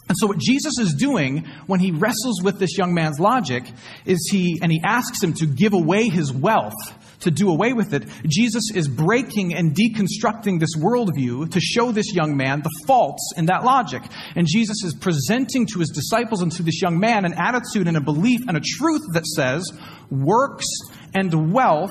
And 0.09 0.17
so 0.17 0.29
what 0.29 0.39
Jesus 0.39 0.79
is 0.79 0.95
doing 0.95 1.47
when 1.67 1.81
he 1.81 1.91
wrestles 1.91 2.41
with 2.43 2.61
this 2.61 2.79
young 2.79 2.95
man's 2.95 3.19
logic 3.19 3.65
is 4.05 4.29
he, 4.31 4.61
and 4.63 4.71
he 4.71 4.81
asks 4.85 5.21
him 5.21 5.33
to 5.35 5.47
give 5.47 5.73
away 5.73 6.09
his 6.09 6.33
wealth, 6.33 6.75
to 7.21 7.31
do 7.31 7.51
away 7.51 7.73
with 7.73 7.93
it. 7.95 8.05
Jesus 8.27 8.71
is 8.75 8.89
breaking 8.89 9.55
and 9.55 9.75
deconstructing 9.75 10.61
this 10.61 10.77
worldview 10.77 11.51
to 11.51 11.61
show 11.61 11.93
this 11.93 12.15
young 12.15 12.37
man 12.37 12.63
the 12.63 12.85
faults 12.87 13.33
in 13.37 13.47
that 13.47 13.65
logic. 13.65 14.03
And 14.35 14.47
Jesus 14.47 14.83
is 14.85 14.95
presenting 14.95 15.67
to 15.73 15.79
his 15.79 15.91
disciples 15.91 16.43
and 16.43 16.53
to 16.53 16.63
this 16.63 16.81
young 16.81 16.99
man 16.99 17.25
an 17.25 17.35
attitude 17.35 17.89
and 17.89 17.97
a 17.97 18.01
belief 18.01 18.41
and 18.49 18.57
a 18.57 18.61
truth 18.61 19.03
that 19.13 19.27
says 19.27 19.71
works 20.11 20.67
and 21.15 21.53
wealth 21.53 21.91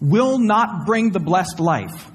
will 0.00 0.38
not 0.38 0.86
bring 0.86 1.10
the 1.10 1.20
blessed 1.20 1.60
life. 1.60 2.10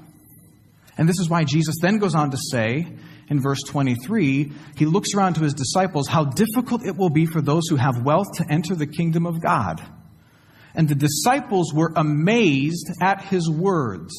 And 0.96 1.08
this 1.08 1.18
is 1.18 1.28
why 1.28 1.44
Jesus 1.44 1.76
then 1.80 1.98
goes 1.98 2.14
on 2.14 2.30
to 2.30 2.36
say, 2.50 2.86
in 3.28 3.40
verse 3.40 3.62
23, 3.62 4.52
he 4.76 4.84
looks 4.84 5.14
around 5.14 5.34
to 5.34 5.40
his 5.40 5.54
disciples 5.54 6.08
how 6.08 6.24
difficult 6.24 6.84
it 6.84 6.96
will 6.96 7.10
be 7.10 7.26
for 7.26 7.40
those 7.40 7.64
who 7.68 7.76
have 7.76 8.02
wealth 8.04 8.26
to 8.34 8.44
enter 8.50 8.74
the 8.74 8.86
kingdom 8.86 9.26
of 9.26 9.42
God. 9.42 9.82
And 10.74 10.88
the 10.88 10.94
disciples 10.94 11.72
were 11.72 11.92
amazed 11.96 12.90
at 13.00 13.22
his 13.22 13.48
words. 13.48 14.12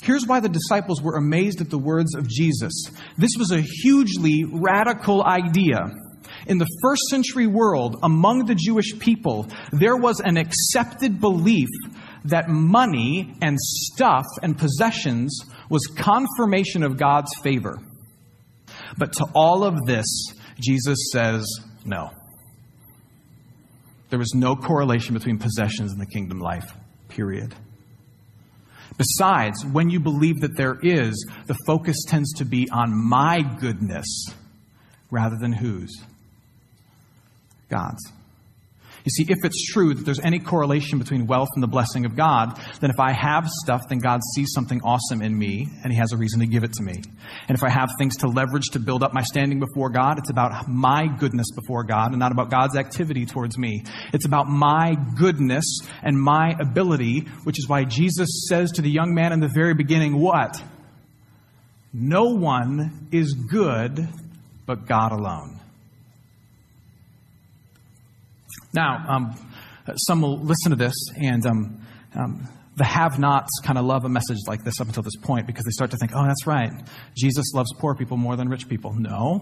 Here's 0.00 0.26
why 0.26 0.40
the 0.40 0.48
disciples 0.48 1.02
were 1.02 1.16
amazed 1.16 1.60
at 1.60 1.70
the 1.70 1.78
words 1.78 2.14
of 2.14 2.28
Jesus. 2.28 2.72
This 3.16 3.32
was 3.38 3.50
a 3.50 3.60
hugely 3.60 4.44
radical 4.44 5.22
idea. 5.24 5.90
In 6.46 6.58
the 6.58 6.66
first 6.82 7.02
century 7.10 7.46
world, 7.46 7.96
among 8.02 8.46
the 8.46 8.54
Jewish 8.54 8.98
people, 8.98 9.48
there 9.72 9.96
was 9.96 10.20
an 10.20 10.36
accepted 10.36 11.20
belief 11.20 11.68
that 12.24 12.48
money 12.48 13.34
and 13.42 13.58
stuff 13.60 14.24
and 14.42 14.56
possessions 14.56 15.40
was 15.68 15.86
confirmation 15.86 16.82
of 16.82 16.96
God's 16.96 17.32
favor. 17.42 17.78
But 18.96 19.12
to 19.14 19.26
all 19.34 19.64
of 19.64 19.84
this, 19.84 20.06
Jesus 20.60 21.10
says 21.12 21.46
no. 21.84 22.10
There 24.10 24.20
is 24.20 24.32
no 24.34 24.56
correlation 24.56 25.14
between 25.14 25.38
possessions 25.38 25.92
and 25.92 26.00
the 26.00 26.06
kingdom 26.06 26.40
life, 26.40 26.72
period. 27.08 27.54
Besides, 28.96 29.64
when 29.64 29.90
you 29.90 30.00
believe 30.00 30.40
that 30.40 30.56
there 30.56 30.78
is, 30.82 31.30
the 31.46 31.56
focus 31.66 31.96
tends 32.06 32.32
to 32.34 32.44
be 32.44 32.68
on 32.70 32.92
my 32.92 33.42
goodness 33.42 34.26
rather 35.10 35.36
than 35.40 35.52
whose? 35.52 36.02
God's. 37.68 38.12
You 39.04 39.10
see, 39.10 39.24
if 39.28 39.44
it's 39.44 39.72
true 39.72 39.94
that 39.94 40.04
there's 40.04 40.20
any 40.20 40.38
correlation 40.38 40.98
between 40.98 41.26
wealth 41.26 41.48
and 41.54 41.62
the 41.62 41.68
blessing 41.68 42.04
of 42.04 42.16
God, 42.16 42.60
then 42.80 42.90
if 42.90 42.98
I 42.98 43.12
have 43.12 43.48
stuff, 43.48 43.82
then 43.88 43.98
God 43.98 44.20
sees 44.34 44.52
something 44.52 44.80
awesome 44.82 45.22
in 45.22 45.36
me 45.36 45.68
and 45.82 45.92
He 45.92 45.98
has 45.98 46.12
a 46.12 46.16
reason 46.16 46.40
to 46.40 46.46
give 46.46 46.64
it 46.64 46.72
to 46.74 46.82
me. 46.82 47.02
And 47.48 47.56
if 47.56 47.62
I 47.62 47.70
have 47.70 47.88
things 47.98 48.16
to 48.18 48.28
leverage 48.28 48.68
to 48.72 48.80
build 48.80 49.02
up 49.02 49.12
my 49.12 49.22
standing 49.22 49.60
before 49.60 49.90
God, 49.90 50.18
it's 50.18 50.30
about 50.30 50.68
my 50.68 51.06
goodness 51.06 51.46
before 51.54 51.84
God 51.84 52.10
and 52.10 52.18
not 52.18 52.32
about 52.32 52.50
God's 52.50 52.76
activity 52.76 53.26
towards 53.26 53.56
me. 53.56 53.84
It's 54.12 54.26
about 54.26 54.48
my 54.48 54.96
goodness 55.16 55.80
and 56.02 56.20
my 56.20 56.54
ability, 56.60 57.20
which 57.44 57.58
is 57.58 57.68
why 57.68 57.84
Jesus 57.84 58.46
says 58.48 58.72
to 58.72 58.82
the 58.82 58.90
young 58.90 59.14
man 59.14 59.32
in 59.32 59.40
the 59.40 59.50
very 59.52 59.74
beginning, 59.74 60.20
What? 60.20 60.62
No 61.92 62.34
one 62.34 63.08
is 63.12 63.32
good 63.32 64.08
but 64.66 64.86
God 64.86 65.12
alone. 65.12 65.58
Now, 68.72 69.04
um, 69.08 69.34
some 70.06 70.20
will 70.20 70.38
listen 70.38 70.70
to 70.70 70.76
this 70.76 70.94
and 71.16 71.44
um, 71.46 71.86
um, 72.14 72.48
the 72.76 72.84
have 72.84 73.18
nots 73.18 73.50
kind 73.64 73.76
of 73.76 73.84
love 73.84 74.04
a 74.04 74.08
message 74.08 74.38
like 74.46 74.62
this 74.62 74.80
up 74.80 74.86
until 74.86 75.02
this 75.02 75.16
point 75.16 75.46
because 75.46 75.64
they 75.64 75.70
start 75.70 75.90
to 75.90 75.96
think, 75.96 76.12
oh, 76.14 76.24
that's 76.24 76.46
right. 76.46 76.70
Jesus 77.16 77.52
loves 77.54 77.72
poor 77.78 77.94
people 77.94 78.16
more 78.16 78.36
than 78.36 78.48
rich 78.48 78.68
people. 78.68 78.94
No. 78.96 79.40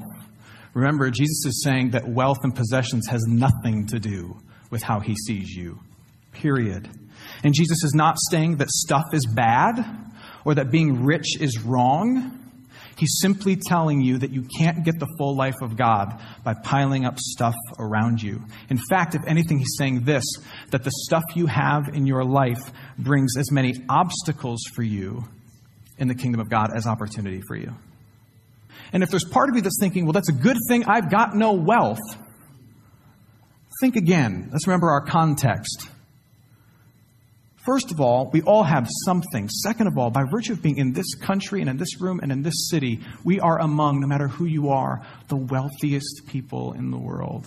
Remember, 0.75 1.11
Jesus 1.11 1.45
is 1.47 1.63
saying 1.63 1.91
that 1.91 2.09
wealth 2.09 2.39
and 2.43 2.55
possessions 2.55 3.07
has 3.09 3.23
nothing 3.27 3.87
to 3.89 3.99
do 3.99 4.39
with 4.71 4.83
how 4.83 5.01
he 5.01 5.15
sees 5.15 5.51
you. 5.51 5.81
Period. 6.33 6.89
And 7.45 7.55
Jesus 7.55 7.85
is 7.85 7.93
not 7.95 8.17
saying 8.31 8.57
that 8.57 8.71
stuff 8.71 9.05
is 9.13 9.27
bad 9.27 9.85
or 10.45 10.55
that 10.55 10.71
being 10.71 11.05
rich 11.05 11.41
is 11.41 11.61
wrong. 11.61 12.46
He's 12.97 13.19
simply 13.21 13.57
telling 13.57 14.01
you 14.01 14.19
that 14.19 14.31
you 14.31 14.47
can't 14.59 14.83
get 14.85 14.99
the 14.99 15.07
full 15.19 15.37
life 15.37 15.57
of 15.61 15.77
God 15.77 16.19
by 16.43 16.55
piling 16.55 17.05
up 17.05 17.19
stuff 17.19 17.55
around 17.79 18.23
you. 18.23 18.43
In 18.71 18.79
fact, 18.89 19.15
if 19.15 19.23
anything, 19.27 19.59
he's 19.59 19.77
saying 19.77 20.05
this 20.05 20.25
that 20.71 20.83
the 20.83 20.91
stuff 21.05 21.25
you 21.35 21.47
have 21.47 21.89
in 21.93 22.07
your 22.07 22.25
life 22.25 22.73
brings 22.99 23.37
as 23.37 23.53
many 23.53 23.75
obstacles 23.89 24.61
for 24.75 24.83
you 24.83 25.25
in 25.99 26.09
the 26.09 26.15
kingdom 26.15 26.41
of 26.41 26.49
God 26.49 26.71
as 26.75 26.87
opportunity 26.87 27.43
for 27.47 27.55
you. 27.55 27.75
And 28.93 29.03
if 29.03 29.11
there's 29.11 29.25
part 29.25 29.51
of 29.51 29.57
you 29.57 29.63
that's 29.63 29.79
thinking, 29.79 30.07
well, 30.07 30.13
that's 30.13 30.31
a 30.31 30.35
good 30.35 30.57
thing, 30.69 30.85
I've 30.87 31.11
got 31.11 31.35
no 31.35 31.53
wealth, 31.53 31.99
think 33.81 33.97
again. 33.97 34.49
Let's 34.53 34.67
remember 34.67 34.91
our 34.91 35.05
context. 35.05 35.91
First 37.67 37.91
of 37.91 38.01
all, 38.01 38.31
we 38.33 38.43
all 38.43 38.63
have 38.63 38.87
something. 39.05 39.49
Second 39.49 39.89
of 39.89 39.99
all, 39.99 40.09
by 40.09 40.23
virtue 40.31 40.53
of 40.53 40.63
being 40.63 40.79
in 40.79 40.93
this 40.93 41.17
country 41.17 41.61
and 41.61 41.69
in 41.69 41.77
this 41.77 42.01
room 42.01 42.21
and 42.23 42.31
in 42.31 42.43
this 42.43 42.69
city, 42.71 43.01
we 43.25 43.41
are 43.41 43.61
among, 43.61 44.01
no 44.01 44.07
matter 44.07 44.29
who 44.29 44.45
you 44.45 44.69
are, 44.69 45.05
the 45.27 45.37
wealthiest 45.37 46.29
people 46.29 46.75
in 46.75 46.93
the 46.93 46.97
world. 46.97 47.45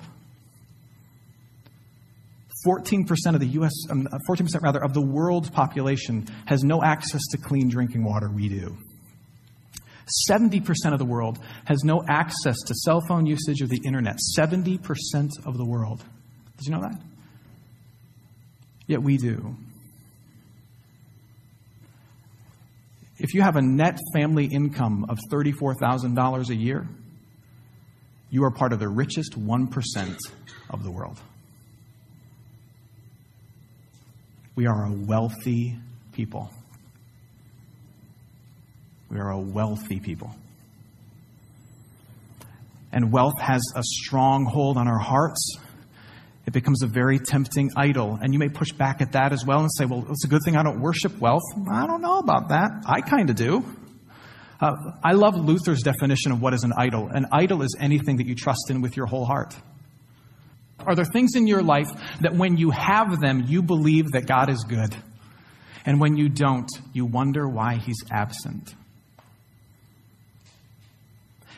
14% 2.67 3.07
of 3.33 3.39
the 3.39 3.47
US, 3.47 3.71
um, 3.89 4.09
14% 4.29 4.61
rather, 4.61 4.83
of 4.83 4.93
the 4.93 5.01
world's 5.01 5.49
population 5.49 6.27
has 6.47 6.65
no 6.65 6.83
access 6.83 7.21
to 7.31 7.37
clean 7.37 7.69
drinking 7.69 8.03
water. 8.03 8.29
We 8.29 8.49
do. 8.49 8.75
70% 10.29 10.65
of 10.91 10.99
the 10.99 11.05
world 11.05 11.39
has 11.63 11.85
no 11.85 12.03
access 12.09 12.57
to 12.65 12.73
cell 12.75 12.99
phone 13.07 13.25
usage 13.25 13.61
or 13.61 13.67
the 13.67 13.79
internet. 13.85 14.17
70% 14.37 15.29
of 15.45 15.57
the 15.57 15.65
world. 15.65 16.03
Did 16.57 16.65
you 16.65 16.73
know 16.73 16.81
that? 16.81 16.99
Yet 18.85 19.01
we 19.01 19.15
do. 19.15 19.55
If 23.19 23.33
you 23.33 23.41
have 23.41 23.57
a 23.57 23.61
net 23.61 23.99
family 24.13 24.45
income 24.45 25.05
of 25.09 25.17
$34,000 25.29 26.49
a 26.49 26.55
year, 26.55 26.87
you 28.29 28.45
are 28.45 28.51
part 28.51 28.71
of 28.71 28.79
the 28.79 28.87
richest 28.87 29.37
1% 29.37 30.17
of 30.69 30.83
the 30.83 30.91
world. 30.91 31.19
We 34.55 34.67
are 34.67 34.85
a 34.85 34.91
wealthy 34.91 35.77
people. 36.13 36.49
We 39.09 39.19
are 39.19 39.31
a 39.31 39.39
wealthy 39.39 39.99
people. 39.99 40.33
And 42.91 43.11
wealth 43.11 43.39
has 43.39 43.61
a 43.75 43.83
strong 43.83 44.45
hold 44.45 44.77
on 44.77 44.87
our 44.87 44.99
hearts 44.99 45.57
it 46.49 46.53
becomes 46.53 46.81
a 46.81 46.87
very 46.87 47.19
tempting 47.19 47.69
idol. 47.77 48.17
And 48.19 48.33
you 48.33 48.39
may 48.39 48.49
push 48.49 48.71
back 48.71 49.01
at 49.01 49.11
that 49.11 49.33
as 49.33 49.45
well 49.45 49.59
and 49.59 49.69
say, 49.71 49.85
well, 49.85 50.03
it's 50.09 50.25
a 50.25 50.27
good 50.27 50.41
thing 50.43 50.55
I 50.55 50.63
don't 50.63 50.81
worship 50.81 51.19
wealth. 51.19 51.43
I 51.71 51.85
don't 51.85 52.01
know 52.01 52.17
about 52.17 52.49
that. 52.49 52.71
I 52.87 53.01
kind 53.01 53.29
of 53.29 53.35
do. 53.35 53.63
Uh, 54.59 54.73
I 55.03 55.11
love 55.11 55.35
Luther's 55.35 55.83
definition 55.83 56.31
of 56.31 56.41
what 56.41 56.55
is 56.55 56.63
an 56.63 56.73
idol. 56.75 57.07
An 57.07 57.27
idol 57.31 57.61
is 57.61 57.77
anything 57.79 58.17
that 58.17 58.25
you 58.25 58.33
trust 58.33 58.71
in 58.71 58.81
with 58.81 58.97
your 58.97 59.05
whole 59.05 59.25
heart. 59.25 59.55
Are 60.79 60.95
there 60.95 61.05
things 61.05 61.35
in 61.35 61.45
your 61.45 61.61
life 61.61 61.91
that 62.21 62.33
when 62.33 62.57
you 62.57 62.71
have 62.71 63.19
them, 63.19 63.45
you 63.47 63.61
believe 63.61 64.13
that 64.13 64.25
God 64.25 64.49
is 64.49 64.65
good? 64.67 64.95
And 65.85 66.01
when 66.01 66.17
you 66.17 66.29
don't, 66.29 66.69
you 66.93 67.05
wonder 67.05 67.47
why 67.47 67.75
he's 67.75 68.03
absent? 68.09 68.73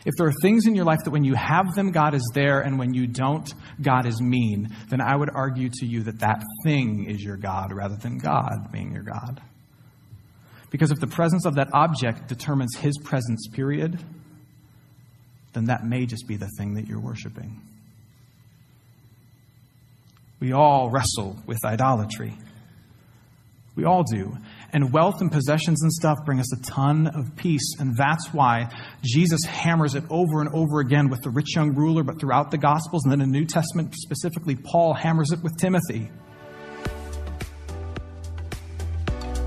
If 0.04 0.16
there 0.18 0.28
are 0.28 0.34
things 0.42 0.66
in 0.66 0.74
your 0.74 0.86
life 0.86 1.00
that 1.04 1.12
when 1.12 1.24
you 1.24 1.36
have 1.36 1.76
them, 1.76 1.92
God 1.92 2.16
is 2.16 2.32
there, 2.34 2.62
and 2.62 2.80
when 2.80 2.94
you 2.94 3.06
don't, 3.06 3.54
God 3.82 4.08
is 4.08 4.20
mean, 4.20 4.76
then 4.90 5.00
I 5.00 5.16
would 5.16 5.30
argue 5.30 5.70
to 5.70 5.86
you 5.86 6.04
that 6.04 6.20
that 6.20 6.42
thing 6.64 7.06
is 7.10 7.24
your 7.24 7.38
God 7.38 7.72
rather 7.72 7.96
than 7.96 8.18
God 8.18 8.72
being 8.72 8.92
your 8.94 9.04
God. 9.04 9.42
Because 10.72 10.90
if 10.92 11.00
the 11.00 11.08
presence 11.08 11.46
of 11.46 11.56
that 11.56 11.70
object 11.74 12.28
determines 12.28 12.76
his 12.78 12.98
presence, 13.04 13.48
period, 13.52 14.00
then 15.54 15.66
that 15.66 15.84
may 15.86 16.06
just 16.06 16.28
be 16.28 16.38
the 16.38 16.50
thing 16.58 16.76
that 16.76 16.88
you're 16.88 17.00
worshiping. 17.00 17.62
We 20.40 20.54
all 20.54 20.90
wrestle 20.90 21.38
with 21.46 21.60
idolatry. 21.64 22.34
We 23.76 23.86
all 23.86 24.04
do. 24.04 24.38
And 24.74 24.94
wealth 24.94 25.20
and 25.20 25.32
possessions 25.32 25.82
and 25.84 25.92
stuff 25.92 26.20
bring 26.26 26.40
us 26.40 26.54
a 26.54 26.62
ton 26.64 27.08
of 27.08 27.36
peace. 27.36 27.76
And 27.80 27.96
that's 27.98 28.34
why 28.34 28.70
Jesus 29.04 29.44
hammers 29.44 29.96
it 29.96 30.04
over 30.10 30.40
and 30.40 30.50
over 30.54 30.80
again 30.80 31.10
with 31.10 31.22
the 31.22 31.30
rich 31.30 31.56
young 31.56 31.76
ruler, 31.76 32.04
but 32.04 32.20
throughout 32.20 32.52
the 32.52 32.58
Gospels. 32.58 33.04
And 33.04 33.12
then 33.12 33.22
in 33.22 33.32
the 33.32 33.40
New 33.40 33.46
Testament, 33.46 33.94
specifically, 33.96 34.56
Paul 34.56 34.94
hammers 34.94 35.32
it 35.32 35.44
with 35.44 35.58
Timothy. 35.58 36.10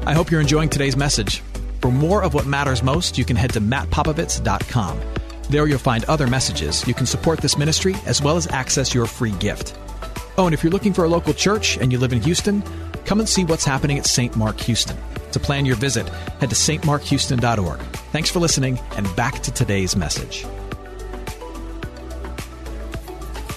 I 0.06 0.12
hope 0.12 0.30
you're 0.30 0.42
enjoying 0.42 0.68
today's 0.68 0.96
message. 0.96 1.40
For 1.80 1.90
more 1.90 2.22
of 2.22 2.34
what 2.34 2.46
matters 2.46 2.82
most, 2.82 3.16
you 3.16 3.24
can 3.24 3.36
head 3.36 3.52
to 3.54 3.60
mattpopovits.com. 3.60 5.00
There 5.48 5.66
you'll 5.66 5.78
find 5.78 6.04
other 6.04 6.26
messages. 6.26 6.86
You 6.86 6.94
can 6.94 7.06
support 7.06 7.40
this 7.40 7.56
ministry 7.56 7.94
as 8.06 8.22
well 8.22 8.36
as 8.36 8.46
access 8.46 8.94
your 8.94 9.06
free 9.06 9.32
gift. 9.32 9.76
Oh, 10.36 10.46
and 10.46 10.54
if 10.54 10.62
you're 10.62 10.72
looking 10.72 10.92
for 10.92 11.04
a 11.04 11.08
local 11.08 11.32
church 11.32 11.76
and 11.76 11.92
you 11.92 11.98
live 11.98 12.12
in 12.12 12.20
Houston, 12.22 12.62
come 13.04 13.20
and 13.20 13.28
see 13.28 13.44
what's 13.44 13.64
happening 13.64 13.98
at 13.98 14.06
St. 14.06 14.36
Mark 14.36 14.58
Houston. 14.60 14.96
To 15.34 15.40
plan 15.40 15.66
your 15.66 15.74
visit, 15.74 16.08
head 16.38 16.50
to 16.50 16.54
stmarkhouston.org. 16.54 17.80
Thanks 18.12 18.30
for 18.30 18.38
listening, 18.38 18.78
and 18.96 19.16
back 19.16 19.42
to 19.42 19.50
today's 19.50 19.96
message. 19.96 20.46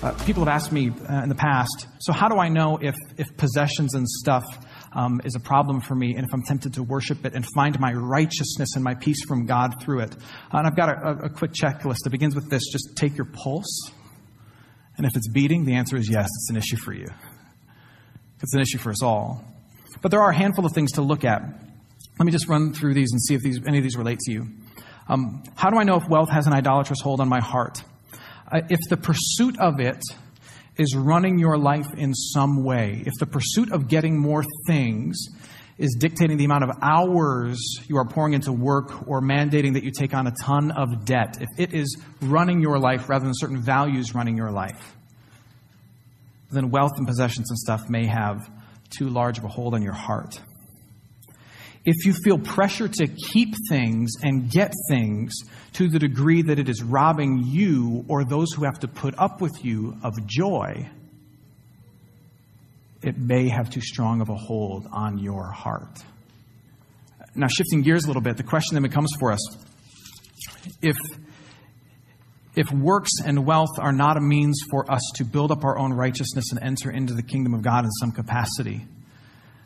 Uh, 0.01 0.11
people 0.25 0.43
have 0.43 0.47
asked 0.47 0.71
me 0.71 0.89
uh, 0.89 1.21
in 1.21 1.29
the 1.29 1.35
past, 1.35 1.85
so 1.99 2.13
how 2.13 2.29
do 2.29 2.39
I 2.39 2.49
know 2.49 2.79
if, 2.81 2.95
if 3.17 3.27
possessions 3.37 3.93
and 3.93 4.09
stuff 4.09 4.43
um, 4.93 5.21
is 5.23 5.35
a 5.35 5.39
problem 5.39 5.79
for 5.79 5.93
me 5.93 6.15
and 6.15 6.25
if 6.25 6.33
I'm 6.33 6.41
tempted 6.41 6.73
to 6.73 6.83
worship 6.83 7.23
it 7.27 7.35
and 7.35 7.45
find 7.53 7.79
my 7.79 7.93
righteousness 7.93 8.69
and 8.73 8.83
my 8.83 8.95
peace 8.95 9.23
from 9.27 9.45
God 9.45 9.79
through 9.79 9.99
it? 9.99 10.15
Uh, 10.15 10.57
and 10.57 10.65
I've 10.65 10.75
got 10.75 10.89
a, 10.89 11.25
a 11.25 11.29
quick 11.29 11.51
checklist 11.51 11.97
that 12.05 12.09
begins 12.09 12.33
with 12.33 12.49
this 12.49 12.63
just 12.71 12.95
take 12.95 13.15
your 13.15 13.27
pulse. 13.27 13.91
And 14.97 15.05
if 15.05 15.15
it's 15.15 15.27
beating, 15.27 15.65
the 15.65 15.75
answer 15.75 15.95
is 15.95 16.09
yes, 16.09 16.25
it's 16.25 16.49
an 16.49 16.57
issue 16.57 16.77
for 16.77 16.93
you. 16.93 17.07
It's 18.41 18.55
an 18.55 18.61
issue 18.61 18.79
for 18.79 18.89
us 18.89 19.03
all. 19.03 19.45
But 20.01 20.09
there 20.09 20.23
are 20.23 20.31
a 20.31 20.35
handful 20.35 20.65
of 20.65 20.73
things 20.73 20.93
to 20.93 21.03
look 21.03 21.23
at. 21.23 21.66
Let 22.19 22.25
me 22.25 22.31
just 22.31 22.47
run 22.47 22.73
through 22.73 22.95
these 22.95 23.11
and 23.11 23.21
see 23.21 23.35
if 23.35 23.41
these, 23.41 23.59
any 23.67 23.77
of 23.77 23.83
these 23.83 23.95
relate 23.95 24.19
to 24.19 24.31
you. 24.31 24.47
Um, 25.07 25.43
how 25.55 25.69
do 25.69 25.77
I 25.77 25.83
know 25.83 25.95
if 25.95 26.07
wealth 26.09 26.29
has 26.29 26.47
an 26.47 26.53
idolatrous 26.53 26.99
hold 27.01 27.21
on 27.21 27.29
my 27.29 27.39
heart? 27.39 27.83
Uh, 28.51 28.61
if 28.69 28.79
the 28.89 28.97
pursuit 28.97 29.59
of 29.59 29.79
it 29.79 30.01
is 30.77 30.95
running 30.95 31.37
your 31.37 31.57
life 31.57 31.93
in 31.95 32.13
some 32.13 32.63
way, 32.63 33.03
if 33.05 33.13
the 33.19 33.25
pursuit 33.25 33.71
of 33.71 33.87
getting 33.87 34.19
more 34.19 34.43
things 34.65 35.27
is 35.77 35.95
dictating 35.99 36.37
the 36.37 36.45
amount 36.45 36.63
of 36.63 36.71
hours 36.81 37.59
you 37.87 37.97
are 37.97 38.05
pouring 38.05 38.33
into 38.33 38.51
work 38.51 39.07
or 39.07 39.21
mandating 39.21 39.73
that 39.73 39.83
you 39.83 39.91
take 39.91 40.13
on 40.13 40.25
a 40.25 40.31
ton 40.41 40.71
of 40.71 41.05
debt, 41.05 41.37
if 41.39 41.47
it 41.57 41.73
is 41.73 41.97
running 42.21 42.61
your 42.61 42.79
life 42.79 43.09
rather 43.09 43.25
than 43.25 43.33
certain 43.35 43.61
values 43.61 44.15
running 44.15 44.35
your 44.35 44.51
life, 44.51 44.95
then 46.51 46.71
wealth 46.71 46.93
and 46.97 47.05
possessions 47.05 47.49
and 47.51 47.59
stuff 47.59 47.89
may 47.89 48.07
have 48.07 48.49
too 48.89 49.09
large 49.09 49.37
of 49.37 49.43
a 49.43 49.47
hold 49.47 49.73
on 49.73 49.83
your 49.83 49.93
heart. 49.93 50.39
If 51.89 52.05
you 52.05 52.11
feel 52.11 52.37
pressure 52.37 52.89
to 52.89 53.07
keep 53.07 53.55
things 53.69 54.11
and 54.21 54.51
get 54.51 54.73
things 54.89 55.33
to 55.71 55.87
the 55.87 55.99
degree 55.99 56.41
that 56.41 56.59
it 56.59 56.67
is 56.67 56.83
robbing 56.83 57.43
you 57.45 58.03
or 58.09 58.25
those 58.25 58.51
who 58.51 58.65
have 58.65 58.77
to 58.81 58.89
put 58.89 59.17
up 59.17 59.39
with 59.39 59.63
you 59.63 59.95
of 60.03 60.13
joy, 60.25 60.89
it 63.01 63.17
may 63.17 63.47
have 63.47 63.69
too 63.69 63.79
strong 63.79 64.19
of 64.19 64.27
a 64.27 64.35
hold 64.35 64.85
on 64.91 65.17
your 65.17 65.49
heart. 65.49 66.03
Now, 67.35 67.47
shifting 67.47 67.83
gears 67.83 68.03
a 68.03 68.07
little 68.07 68.21
bit, 68.21 68.35
the 68.35 68.43
question 68.43 68.75
then 68.75 68.83
becomes 68.83 69.13
for 69.17 69.31
us 69.31 69.57
if, 70.81 70.97
if 72.57 72.69
works 72.69 73.11
and 73.25 73.45
wealth 73.45 73.79
are 73.79 73.93
not 73.93 74.17
a 74.17 74.21
means 74.21 74.59
for 74.69 74.91
us 74.91 75.01
to 75.15 75.23
build 75.23 75.53
up 75.53 75.63
our 75.63 75.77
own 75.77 75.93
righteousness 75.93 76.51
and 76.51 76.61
enter 76.61 76.91
into 76.91 77.13
the 77.13 77.23
kingdom 77.23 77.53
of 77.53 77.61
God 77.61 77.85
in 77.85 77.91
some 77.91 78.11
capacity, 78.11 78.85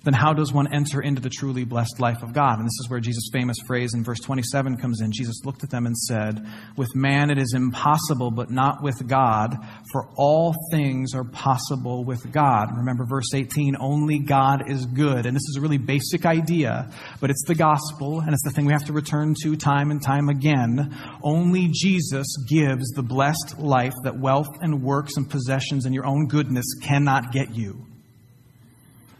then 0.04 0.14
how 0.14 0.34
does 0.34 0.52
one 0.52 0.74
enter 0.74 1.00
into 1.02 1.22
the 1.22 1.30
truly 1.30 1.64
blessed 1.64 2.00
life 2.00 2.24
of 2.24 2.34
God? 2.34 2.58
And 2.58 2.66
this 2.66 2.80
is 2.80 2.90
where 2.90 3.00
Jesus' 3.00 3.30
famous 3.32 3.58
phrase 3.68 3.94
in 3.94 4.04
verse 4.04 4.20
27 4.20 4.78
comes 4.78 5.00
in. 5.00 5.12
Jesus 5.12 5.46
looked 5.46 5.64
at 5.64 5.70
them 5.70 5.86
and 5.86 5.96
said, 5.96 6.44
With 6.76 6.96
man 6.96 7.30
it 7.30 7.38
is 7.38 7.54
impossible, 7.54 8.32
but 8.32 8.50
not 8.50 8.82
with 8.82 9.08
God, 9.08 9.56
for 9.92 10.10
all 10.16 10.56
things 10.72 11.14
are 11.14 11.24
possible 11.24 12.04
with 12.04 12.32
God. 12.32 12.70
Remember 12.76 13.06
verse 13.06 13.32
18, 13.36 13.76
only 13.80 14.18
God 14.18 14.70
is 14.72 14.88
good. 14.88 15.28
And 15.28 15.36
this 15.36 15.48
is 15.50 15.58
a 15.58 15.62
really 15.62 15.78
basic 15.78 16.26
idea, 16.26 16.92
but 17.20 17.30
it's 17.30 17.44
the 17.46 17.56
gospel, 17.56 18.22
and 18.22 18.34
it's 18.34 18.44
the 18.44 18.52
thing 18.52 18.66
we 18.66 18.74
have 18.74 18.86
to 18.86 18.94
return 18.94 19.36
to 19.44 19.56
time 19.56 19.92
and 19.92 20.02
time 20.02 20.30
again. 20.30 20.98
Only 21.22 21.70
Jesus 21.72 22.28
gives 22.50 22.90
the 22.92 23.04
blessed 23.04 23.60
life 23.60 23.94
that 24.04 24.20
wealth 24.20 24.50
and 24.62 24.82
works 24.82 25.18
and 25.18 25.30
possessions 25.30 25.86
and 25.86 25.94
your 25.94 26.08
own 26.08 26.28
goodness 26.28 26.66
cannot 26.82 27.32
get 27.32 27.54
you. 27.56 27.91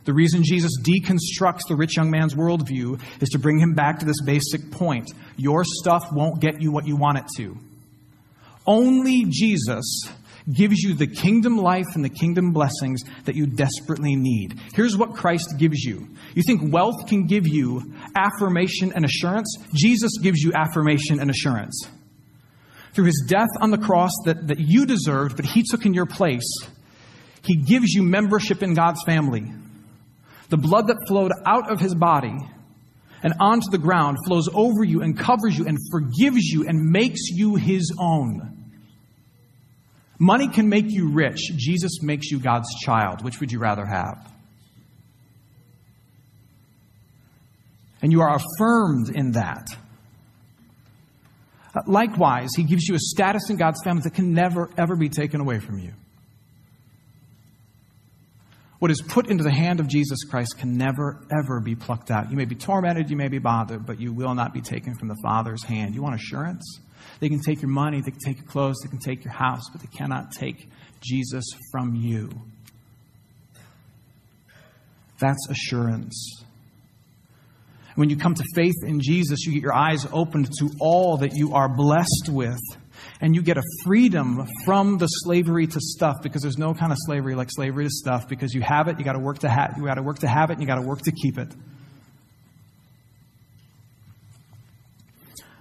The 0.04 0.14
reason 0.14 0.44
Jesus 0.44 0.72
deconstructs 0.82 1.68
the 1.68 1.76
rich 1.76 1.96
young 1.96 2.10
man's 2.10 2.34
worldview 2.34 3.02
is 3.22 3.30
to 3.30 3.40
bring 3.40 3.60
him 3.60 3.74
back 3.74 4.00
to 4.00 4.06
this 4.06 4.22
basic 4.26 4.72
point. 4.72 5.12
Your 5.38 5.64
stuff 5.64 6.06
won't 6.12 6.42
get 6.42 6.62
you 6.62 6.72
what 6.72 6.88
you 6.88 6.96
want 6.96 7.20
it 7.20 7.26
to. 7.38 7.58
Only 8.66 9.26
Jesus 9.30 10.04
gives 10.52 10.80
you 10.80 10.96
the 10.96 11.08
kingdom 11.08 11.58
life 11.58 11.96
and 11.96 12.04
the 12.04 12.10
kingdom 12.10 12.52
blessings 12.52 13.02
that 13.26 13.36
you 13.36 13.46
desperately 13.46 14.16
need. 14.16 14.60
Here's 14.74 14.98
what 14.98 15.14
Christ 15.14 15.56
gives 15.58 15.84
you. 15.84 16.08
You 16.34 16.44
think 16.44 16.74
wealth 16.74 17.08
can 17.08 17.28
give 17.28 17.48
you 17.48 17.94
affirmation 18.16 18.92
and 18.94 19.06
assurance? 19.06 19.56
Jesus 19.74 20.18
gives 20.22 20.42
you 20.42 20.52
affirmation 20.54 21.20
and 21.20 21.30
assurance. 21.30 21.88
Through 22.94 23.06
his 23.06 23.24
death 23.28 23.50
on 23.62 23.72
the 23.72 23.78
cross 23.78 24.12
that, 24.26 24.48
that 24.48 24.60
you 24.60 24.86
deserved, 24.86 25.36
but 25.36 25.46
he 25.46 25.64
took 25.64 25.86
in 25.86 25.94
your 25.94 26.06
place, 26.06 26.50
he 27.44 27.56
gives 27.56 27.94
you 27.94 28.04
membership 28.04 28.62
in 28.62 28.74
God's 28.74 29.02
family. 29.04 29.46
The 30.52 30.58
blood 30.58 30.88
that 30.88 30.98
flowed 31.08 31.32
out 31.46 31.72
of 31.72 31.80
his 31.80 31.96
body 31.96 32.36
and 33.24 33.34
onto 33.40 33.72
the 33.72 33.78
ground 33.78 34.18
flows 34.28 34.50
over 34.54 34.84
you 34.84 35.02
and 35.02 35.18
covers 35.18 35.58
you 35.58 35.66
and 35.66 35.78
forgives 35.90 36.44
you 36.44 36.68
and 36.68 36.92
makes 36.92 37.30
you 37.30 37.56
his 37.56 37.96
own. 37.98 38.70
Money 40.20 40.50
can 40.50 40.68
make 40.68 40.86
you 40.90 41.10
rich. 41.10 41.40
Jesus 41.56 42.02
makes 42.02 42.30
you 42.30 42.38
God's 42.38 42.68
child. 42.82 43.24
Which 43.24 43.40
would 43.40 43.50
you 43.50 43.60
rather 43.60 43.86
have? 43.86 44.30
And 48.02 48.12
you 48.12 48.20
are 48.20 48.36
affirmed 48.36 49.16
in 49.16 49.32
that. 49.32 49.68
Likewise, 51.88 52.50
he 52.58 52.64
gives 52.64 52.90
you 52.90 52.96
a 52.96 53.00
status 53.00 53.50
in 53.50 53.56
God's 53.56 53.82
family 53.86 54.02
that 54.04 54.16
can 54.16 54.34
never, 54.34 54.70
ever 54.78 54.98
be 54.98 55.08
taken 55.08 55.40
away 55.40 55.60
from 55.60 55.80
you. 55.80 55.94
What 58.82 58.90
is 58.90 59.00
put 59.00 59.30
into 59.30 59.44
the 59.44 59.54
hand 59.54 59.80
of 59.80 59.88
Jesus 59.88 60.24
Christ 60.24 60.58
can 60.58 60.76
never, 60.76 61.22
ever 61.32 61.60
be 61.60 61.76
plucked 61.76 62.10
out. 62.10 62.32
You 62.32 62.36
may 62.36 62.46
be 62.46 62.56
tormented, 62.56 63.12
you 63.12 63.16
may 63.16 63.28
be 63.28 63.38
bothered, 63.38 63.86
but 63.86 64.00
you 64.00 64.12
will 64.12 64.34
not 64.34 64.56
be 64.56 64.62
taken 64.62 64.96
from 64.96 65.08
the 65.08 65.18
Father's 65.22 65.64
hand. 65.64 65.94
You 65.94 66.02
want 66.02 66.16
assurance? 66.16 66.80
They 67.20 67.30
can 67.30 67.42
take 67.42 67.62
your 67.62 67.70
money, 67.70 68.02
they 68.02 68.10
can 68.10 68.20
take 68.26 68.38
your 68.38 68.48
clothes, 68.48 68.78
they 68.84 68.90
can 68.90 68.98
take 68.98 69.24
your 69.24 69.34
house, 69.34 69.70
but 69.72 69.82
they 69.82 69.96
cannot 69.96 70.32
take 70.32 70.68
Jesus 71.00 71.46
from 71.72 71.94
you. 71.94 72.32
That's 75.20 75.48
assurance. 75.48 76.44
When 77.94 78.10
you 78.10 78.18
come 78.18 78.34
to 78.34 78.44
faith 78.56 78.84
in 78.84 79.00
Jesus, 79.00 79.46
you 79.46 79.54
get 79.54 79.62
your 79.62 79.76
eyes 79.76 80.08
opened 80.12 80.50
to 80.58 80.72
all 80.80 81.18
that 81.18 81.36
you 81.36 81.54
are 81.54 81.70
blessed 81.70 82.30
with 82.30 82.58
and 83.22 83.36
you 83.36 83.44
get 83.44 83.58
a 83.58 83.64
freedom 83.84 84.48
from 84.66 84.98
the 84.98 85.06
slavery 85.06 85.68
to 85.68 85.80
stuff 85.80 86.18
because 86.24 86.42
there's 86.42 86.58
no 86.58 86.74
kind 86.74 86.92
of 86.92 86.98
slavery 87.06 87.36
like 87.36 87.50
slavery 87.52 87.86
to 87.86 87.90
stuff 87.92 88.28
because 88.28 88.54
you 88.54 88.62
have 88.62 88.88
it, 88.88 88.98
you 88.98 89.06
got 89.06 89.14
to 89.14 89.20
work 89.20 89.40
to 89.40 89.50
have 89.50 89.76
you 89.78 89.86
got 89.86 89.96
to 89.96 90.02
work 90.02 90.20
to 90.20 90.28
have 90.28 90.50
it, 90.50 90.54
and 90.54 90.62
you 90.62 90.68
got 90.68 90.76
to 90.76 90.82
work 90.82 91.02
to 91.04 91.12
keep 91.12 91.38
it. 91.38 91.50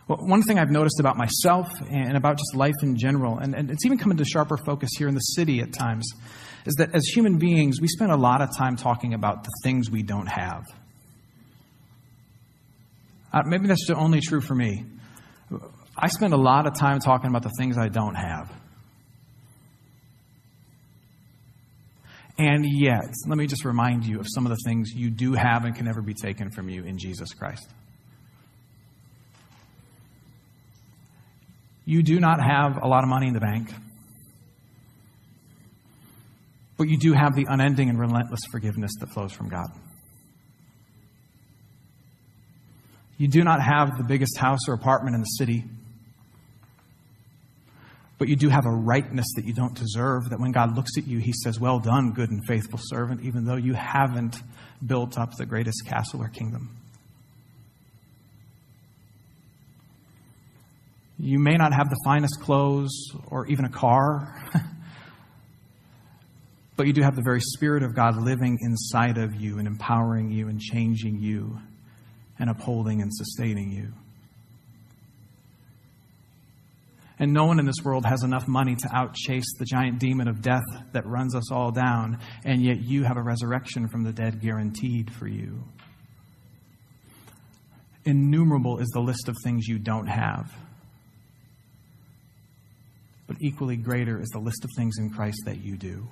Well, 0.08 0.18
one 0.26 0.42
thing 0.42 0.58
I've 0.58 0.72
noticed 0.72 0.98
about 0.98 1.16
myself 1.16 1.70
and 1.88 2.16
about 2.16 2.36
just 2.36 2.56
life 2.56 2.74
in 2.82 2.96
general, 2.96 3.38
and, 3.38 3.54
and 3.54 3.70
it's 3.70 3.86
even 3.86 3.96
come 3.96 4.10
into 4.10 4.24
sharper 4.24 4.56
focus 4.56 4.90
here 4.98 5.06
in 5.06 5.14
the 5.14 5.20
city 5.20 5.60
at 5.60 5.72
times, 5.72 6.10
is 6.64 6.74
that 6.78 6.94
as 6.96 7.04
human 7.04 7.38
beings, 7.38 7.80
we 7.80 7.86
spend 7.86 8.10
a 8.10 8.16
lot 8.16 8.40
of 8.40 8.48
time 8.56 8.74
talking 8.74 9.14
about 9.14 9.44
the 9.44 9.50
things 9.62 9.88
we 9.88 10.02
don't 10.02 10.26
have. 10.26 10.64
Uh, 13.32 13.42
maybe 13.46 13.68
that's 13.68 13.88
only 13.90 14.20
true 14.20 14.40
for 14.40 14.56
me. 14.56 14.84
I 16.02 16.08
spend 16.08 16.32
a 16.32 16.38
lot 16.38 16.66
of 16.66 16.74
time 16.74 16.98
talking 16.98 17.28
about 17.28 17.42
the 17.42 17.52
things 17.58 17.76
I 17.76 17.88
don't 17.88 18.14
have. 18.14 18.50
And 22.38 22.64
yet, 22.66 23.12
let 23.26 23.36
me 23.36 23.46
just 23.46 23.66
remind 23.66 24.06
you 24.06 24.18
of 24.18 24.26
some 24.26 24.46
of 24.46 24.50
the 24.50 24.56
things 24.64 24.92
you 24.94 25.10
do 25.10 25.34
have 25.34 25.66
and 25.66 25.74
can 25.74 25.84
never 25.84 26.00
be 26.00 26.14
taken 26.14 26.50
from 26.50 26.70
you 26.70 26.84
in 26.84 26.96
Jesus 26.96 27.34
Christ. 27.34 27.68
You 31.84 32.02
do 32.02 32.18
not 32.18 32.40
have 32.42 32.78
a 32.82 32.88
lot 32.88 33.02
of 33.02 33.10
money 33.10 33.26
in 33.26 33.34
the 33.34 33.40
bank, 33.40 33.70
but 36.78 36.88
you 36.88 36.96
do 36.96 37.12
have 37.12 37.34
the 37.34 37.44
unending 37.46 37.90
and 37.90 37.98
relentless 37.98 38.40
forgiveness 38.50 38.92
that 39.00 39.10
flows 39.12 39.32
from 39.32 39.50
God. 39.50 39.68
You 43.18 43.28
do 43.28 43.44
not 43.44 43.60
have 43.60 43.98
the 43.98 44.04
biggest 44.04 44.38
house 44.38 44.60
or 44.66 44.72
apartment 44.72 45.14
in 45.14 45.20
the 45.20 45.26
city, 45.26 45.64
but 48.20 48.28
you 48.28 48.36
do 48.36 48.50
have 48.50 48.66
a 48.66 48.70
rightness 48.70 49.24
that 49.36 49.46
you 49.46 49.54
don't 49.54 49.74
deserve, 49.74 50.28
that 50.28 50.38
when 50.38 50.52
God 50.52 50.76
looks 50.76 50.98
at 50.98 51.06
you, 51.06 51.20
he 51.20 51.32
says, 51.32 51.58
Well 51.58 51.78
done, 51.78 52.12
good 52.12 52.30
and 52.30 52.46
faithful 52.46 52.78
servant, 52.82 53.22
even 53.22 53.46
though 53.46 53.56
you 53.56 53.72
haven't 53.72 54.36
built 54.84 55.18
up 55.18 55.30
the 55.38 55.46
greatest 55.46 55.86
castle 55.86 56.20
or 56.20 56.28
kingdom. 56.28 56.76
You 61.18 61.38
may 61.38 61.56
not 61.56 61.72
have 61.72 61.88
the 61.88 61.96
finest 62.04 62.42
clothes 62.42 62.92
or 63.28 63.46
even 63.46 63.64
a 63.64 63.70
car, 63.70 64.34
but 66.76 66.86
you 66.86 66.92
do 66.92 67.00
have 67.00 67.16
the 67.16 67.24
very 67.24 67.40
Spirit 67.40 67.82
of 67.82 67.96
God 67.96 68.20
living 68.20 68.58
inside 68.60 69.16
of 69.16 69.34
you 69.34 69.58
and 69.58 69.66
empowering 69.66 70.30
you 70.30 70.48
and 70.48 70.60
changing 70.60 71.22
you 71.22 71.58
and 72.38 72.50
upholding 72.50 73.00
and 73.00 73.10
sustaining 73.14 73.70
you. 73.70 73.94
And 77.20 77.34
no 77.34 77.44
one 77.44 77.60
in 77.60 77.66
this 77.66 77.84
world 77.84 78.06
has 78.06 78.22
enough 78.22 78.48
money 78.48 78.74
to 78.74 78.88
outchase 78.88 79.44
the 79.58 79.66
giant 79.66 79.98
demon 79.98 80.26
of 80.26 80.40
death 80.40 80.64
that 80.92 81.06
runs 81.06 81.34
us 81.34 81.52
all 81.52 81.70
down, 81.70 82.18
and 82.46 82.62
yet 82.62 82.80
you 82.80 83.04
have 83.04 83.18
a 83.18 83.22
resurrection 83.22 83.88
from 83.88 84.04
the 84.04 84.12
dead 84.12 84.40
guaranteed 84.40 85.12
for 85.12 85.28
you. 85.28 85.62
Innumerable 88.06 88.78
is 88.78 88.88
the 88.88 89.00
list 89.00 89.28
of 89.28 89.36
things 89.44 89.68
you 89.68 89.78
don't 89.78 90.06
have. 90.06 90.50
But 93.26 93.36
equally 93.42 93.76
greater 93.76 94.18
is 94.18 94.30
the 94.30 94.40
list 94.40 94.64
of 94.64 94.70
things 94.78 94.96
in 94.98 95.10
Christ 95.10 95.42
that 95.44 95.62
you 95.62 95.76
do. 95.76 96.08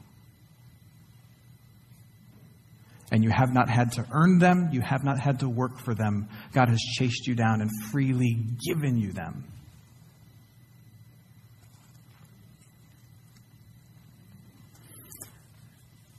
And 3.11 3.25
you 3.25 3.31
have 3.31 3.55
not 3.55 3.71
had 3.71 3.93
to 3.93 4.07
earn 4.13 4.39
them, 4.39 4.69
you 4.73 4.83
have 4.83 5.05
not 5.05 5.19
had 5.19 5.41
to 5.41 5.49
work 5.49 5.81
for 5.81 5.95
them. 5.95 6.29
God 6.53 6.69
has 6.69 6.79
chased 6.79 7.27
you 7.27 7.35
down 7.35 7.63
and 7.63 7.71
freely 7.91 8.37
given 8.67 8.99
you 8.99 9.13
them. 9.13 9.47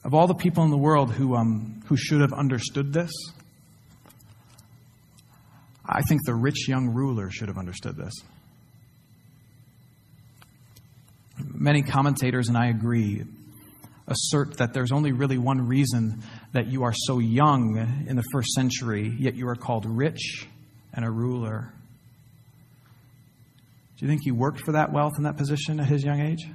Of 0.09 0.15
all 0.15 0.25
the 0.25 0.33
people 0.33 0.63
in 0.63 0.71
the 0.71 0.77
world 0.77 1.11
who, 1.11 1.35
um, 1.35 1.83
who 1.85 1.95
should 1.95 2.21
have 2.21 2.33
understood 2.33 2.91
this, 2.91 3.11
I 5.85 6.01
think 6.01 6.25
the 6.25 6.33
rich 6.33 6.67
young 6.67 6.95
ruler 6.95 7.29
should 7.29 7.47
have 7.47 7.59
understood 7.59 7.95
this. 7.95 8.15
Many 11.37 11.83
commentators, 11.83 12.47
and 12.47 12.57
I 12.57 12.69
agree, 12.69 13.21
assert 14.07 14.57
that 14.57 14.73
there's 14.73 14.91
only 14.91 15.11
really 15.11 15.37
one 15.37 15.67
reason 15.67 16.23
that 16.53 16.65
you 16.65 16.85
are 16.85 16.93
so 16.95 17.19
young 17.19 17.77
in 18.07 18.15
the 18.15 18.25
first 18.31 18.49
century, 18.53 19.15
yet 19.19 19.35
you 19.35 19.47
are 19.47 19.55
called 19.55 19.85
rich 19.85 20.47
and 20.91 21.05
a 21.05 21.11
ruler. 21.11 21.71
Do 23.99 24.05
you 24.05 24.07
think 24.07 24.21
he 24.23 24.31
worked 24.31 24.61
for 24.61 24.71
that 24.71 24.91
wealth 24.91 25.13
and 25.17 25.27
that 25.27 25.37
position 25.37 25.79
at 25.79 25.85
his 25.85 26.03
young 26.03 26.19
age? 26.19 26.47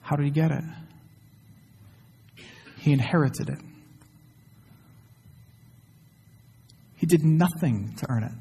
How 0.00 0.16
did 0.16 0.24
he 0.24 0.30
get 0.30 0.52
it? 0.52 0.64
He 2.82 2.92
inherited 2.92 3.48
it. 3.48 3.58
He 6.96 7.06
did 7.06 7.24
nothing 7.24 7.94
to 7.96 8.06
earn 8.10 8.24
it. 8.24 8.32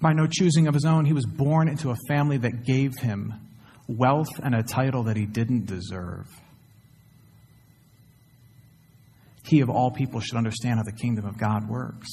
By 0.00 0.12
no 0.12 0.26
choosing 0.26 0.68
of 0.68 0.74
his 0.74 0.84
own, 0.84 1.04
he 1.04 1.12
was 1.12 1.26
born 1.26 1.68
into 1.68 1.90
a 1.90 1.96
family 2.08 2.38
that 2.38 2.64
gave 2.64 2.96
him 2.98 3.34
wealth 3.88 4.28
and 4.42 4.54
a 4.54 4.62
title 4.62 5.04
that 5.04 5.16
he 5.16 5.26
didn't 5.26 5.66
deserve. 5.66 6.26
he 9.48 9.60
of 9.60 9.70
all 9.70 9.90
people 9.90 10.20
should 10.20 10.36
understand 10.36 10.76
how 10.76 10.82
the 10.82 10.92
kingdom 10.92 11.24
of 11.24 11.38
God 11.38 11.68
works. 11.68 12.08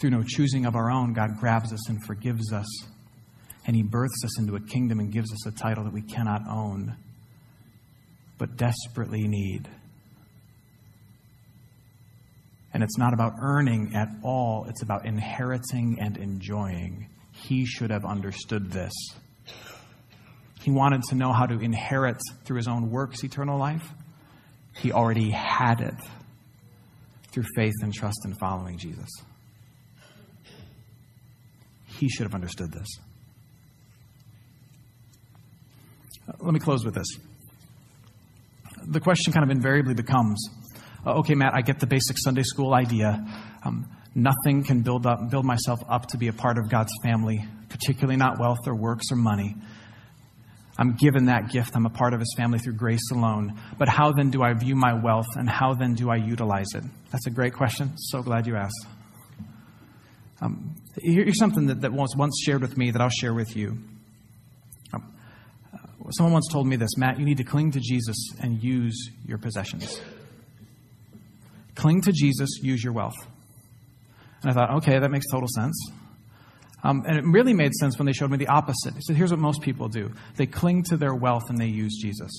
Through 0.00 0.10
no 0.10 0.22
choosing 0.26 0.64
of 0.64 0.74
our 0.74 0.90
own, 0.90 1.12
God 1.12 1.30
grabs 1.38 1.72
us 1.72 1.88
and 1.88 2.02
forgives 2.04 2.52
us. 2.52 2.66
And 3.66 3.76
he 3.76 3.82
births 3.82 4.24
us 4.24 4.38
into 4.38 4.56
a 4.56 4.60
kingdom 4.60 4.98
and 4.98 5.12
gives 5.12 5.30
us 5.30 5.46
a 5.46 5.50
title 5.50 5.84
that 5.84 5.92
we 5.92 6.00
cannot 6.00 6.40
own, 6.48 6.96
but 8.38 8.56
desperately 8.56 9.26
need. 9.26 9.68
And 12.72 12.82
it's 12.82 12.98
not 12.98 13.12
about 13.12 13.34
earning 13.40 13.94
at 13.94 14.08
all, 14.22 14.66
it's 14.68 14.82
about 14.82 15.04
inheriting 15.06 15.98
and 16.00 16.16
enjoying. 16.16 17.08
He 17.32 17.66
should 17.66 17.90
have 17.90 18.04
understood 18.04 18.70
this. 18.70 18.92
He 20.62 20.70
wanted 20.70 21.02
to 21.04 21.14
know 21.14 21.32
how 21.32 21.46
to 21.46 21.58
inherit 21.60 22.20
through 22.44 22.56
his 22.56 22.68
own 22.68 22.90
works 22.90 23.24
eternal 23.24 23.58
life. 23.58 23.88
He 24.74 24.92
already 24.92 25.30
had 25.30 25.80
it 25.80 25.94
through 27.32 27.44
faith 27.56 27.74
and 27.82 27.92
trust 27.92 28.20
in 28.24 28.34
following 28.34 28.78
Jesus. 28.78 29.08
He 31.86 32.08
should 32.08 32.24
have 32.24 32.34
understood 32.34 32.72
this. 32.72 32.86
Let 36.40 36.52
me 36.52 36.60
close 36.60 36.84
with 36.84 36.94
this. 36.94 37.06
The 38.90 39.00
question 39.00 39.32
kind 39.32 39.44
of 39.44 39.50
invariably 39.50 39.94
becomes 39.94 40.48
uh, 41.06 41.20
okay, 41.20 41.34
Matt, 41.34 41.54
I 41.54 41.62
get 41.62 41.78
the 41.80 41.86
basic 41.86 42.18
Sunday 42.18 42.42
school 42.42 42.74
idea. 42.74 43.24
Um, 43.64 43.88
nothing 44.14 44.64
can 44.64 44.82
build, 44.82 45.06
up, 45.06 45.30
build 45.30 45.44
myself 45.44 45.78
up 45.88 46.06
to 46.08 46.18
be 46.18 46.28
a 46.28 46.32
part 46.32 46.58
of 46.58 46.68
God's 46.68 46.92
family, 47.02 47.44
particularly 47.68 48.16
not 48.16 48.38
wealth 48.38 48.66
or 48.66 48.74
works 48.74 49.06
or 49.12 49.16
money. 49.16 49.54
I'm 50.76 50.96
given 50.96 51.26
that 51.26 51.50
gift. 51.50 51.74
I'm 51.74 51.86
a 51.86 51.90
part 51.90 52.14
of 52.14 52.20
his 52.20 52.32
family 52.36 52.58
through 52.58 52.74
grace 52.74 53.10
alone. 53.12 53.60
But 53.78 53.88
how 53.88 54.12
then 54.12 54.30
do 54.30 54.42
I 54.42 54.52
view 54.54 54.76
my 54.76 54.92
wealth 54.92 55.26
and 55.34 55.48
how 55.48 55.74
then 55.74 55.94
do 55.94 56.10
I 56.10 56.16
utilize 56.16 56.68
it? 56.74 56.84
That's 57.10 57.26
a 57.26 57.30
great 57.30 57.54
question. 57.54 57.96
So 57.96 58.22
glad 58.22 58.46
you 58.46 58.56
asked. 58.56 58.86
Um, 60.40 60.76
here's 61.00 61.38
something 61.38 61.66
that, 61.66 61.80
that 61.80 61.92
was 61.92 62.14
once 62.16 62.40
shared 62.44 62.60
with 62.60 62.76
me 62.76 62.92
that 62.92 63.00
I'll 63.00 63.08
share 63.08 63.34
with 63.34 63.56
you. 63.56 63.78
Someone 66.12 66.32
once 66.32 66.48
told 66.50 66.66
me 66.66 66.76
this 66.76 66.96
Matt, 66.96 67.18
you 67.18 67.24
need 67.24 67.38
to 67.38 67.44
cling 67.44 67.72
to 67.72 67.80
Jesus 67.80 68.16
and 68.40 68.62
use 68.62 69.10
your 69.26 69.38
possessions. 69.38 70.00
Cling 71.74 72.00
to 72.02 72.12
Jesus, 72.12 72.58
use 72.62 72.82
your 72.82 72.92
wealth. 72.92 73.16
And 74.42 74.50
I 74.50 74.54
thought, 74.54 74.70
okay, 74.78 74.98
that 74.98 75.10
makes 75.10 75.26
total 75.30 75.48
sense. 75.48 75.90
Um, 76.82 77.02
and 77.06 77.18
it 77.18 77.24
really 77.24 77.54
made 77.54 77.74
sense 77.74 77.98
when 77.98 78.06
they 78.06 78.12
showed 78.12 78.30
me 78.30 78.36
the 78.36 78.48
opposite. 78.48 78.94
Said, 79.02 79.16
here's 79.16 79.30
what 79.30 79.40
most 79.40 79.62
people 79.62 79.88
do 79.88 80.12
they 80.36 80.46
cling 80.46 80.84
to 80.84 80.96
their 80.96 81.14
wealth 81.14 81.50
and 81.50 81.58
they 81.58 81.66
use 81.66 81.98
Jesus. 82.00 82.30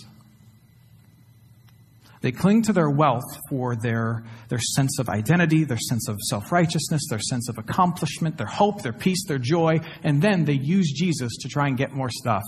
They 2.21 2.31
cling 2.33 2.63
to 2.63 2.73
their 2.73 2.89
wealth 2.89 3.23
for 3.49 3.77
their, 3.77 4.25
their 4.49 4.59
sense 4.59 4.99
of 4.99 5.07
identity, 5.07 5.63
their 5.63 5.77
sense 5.77 6.09
of 6.09 6.17
self 6.21 6.51
righteousness, 6.51 7.03
their 7.09 7.19
sense 7.19 7.47
of 7.47 7.57
accomplishment, 7.57 8.37
their 8.37 8.47
hope, 8.47 8.81
their 8.81 8.93
peace, 8.93 9.25
their 9.25 9.37
joy, 9.37 9.79
and 10.03 10.21
then 10.21 10.43
they 10.43 10.53
use 10.53 10.91
Jesus 10.91 11.37
to 11.37 11.47
try 11.47 11.67
and 11.67 11.77
get 11.77 11.93
more 11.93 12.09
stuff 12.09 12.43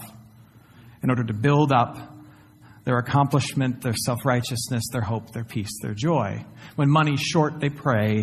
in 1.03 1.09
order 1.09 1.23
to 1.23 1.33
build 1.33 1.71
up 1.71 1.97
their 2.83 2.97
accomplishment, 2.97 3.81
their 3.81 3.95
self 3.95 4.25
righteousness, 4.25 4.83
their 4.91 5.01
hope, 5.01 5.31
their 5.31 5.43
peace, 5.43 5.71
their 5.81 5.93
joy. 5.93 6.43
When 6.75 6.89
money's 6.89 7.21
short, 7.21 7.59
they 7.59 7.69
pray. 7.69 8.21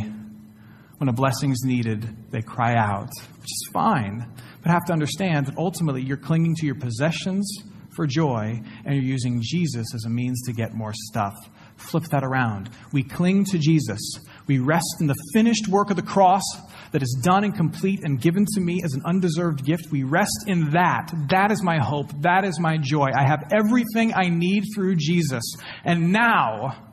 When 0.98 1.08
a 1.08 1.12
blessing's 1.12 1.62
needed, 1.62 2.08
they 2.32 2.42
cry 2.42 2.74
out, 2.74 3.10
which 3.36 3.44
is 3.44 3.70
fine. 3.72 4.26
But 4.62 4.72
have 4.72 4.84
to 4.86 4.92
understand 4.92 5.46
that 5.46 5.56
ultimately 5.56 6.02
you're 6.02 6.16
clinging 6.16 6.56
to 6.56 6.66
your 6.66 6.74
possessions 6.74 7.48
for 7.94 8.06
joy 8.06 8.60
and 8.84 8.94
you're 8.94 9.04
using 9.04 9.40
Jesus 9.40 9.94
as 9.94 10.04
a 10.04 10.10
means 10.10 10.42
to 10.46 10.52
get 10.52 10.74
more 10.74 10.92
stuff. 10.94 11.34
Flip 11.76 12.02
that 12.10 12.24
around. 12.24 12.70
We 12.92 13.04
cling 13.04 13.44
to 13.46 13.58
Jesus. 13.58 14.00
We 14.48 14.58
rest 14.58 14.96
in 15.00 15.06
the 15.06 15.14
finished 15.32 15.68
work 15.68 15.90
of 15.90 15.96
the 15.96 16.02
cross 16.02 16.42
that 16.92 17.02
is 17.02 17.18
done 17.22 17.44
and 17.44 17.54
complete 17.54 18.00
and 18.02 18.20
given 18.20 18.46
to 18.54 18.60
me 18.60 18.80
as 18.84 18.94
an 18.94 19.02
undeserved 19.04 19.64
gift. 19.64 19.90
We 19.90 20.02
rest 20.02 20.44
in 20.46 20.70
that. 20.70 21.12
That 21.30 21.50
is 21.50 21.62
my 21.62 21.78
hope. 21.78 22.10
That 22.22 22.44
is 22.44 22.58
my 22.58 22.78
joy. 22.78 23.10
I 23.14 23.26
have 23.26 23.52
everything 23.52 24.14
I 24.14 24.28
need 24.28 24.64
through 24.74 24.96
Jesus. 24.96 25.44
And 25.84 26.12
now, 26.12 26.90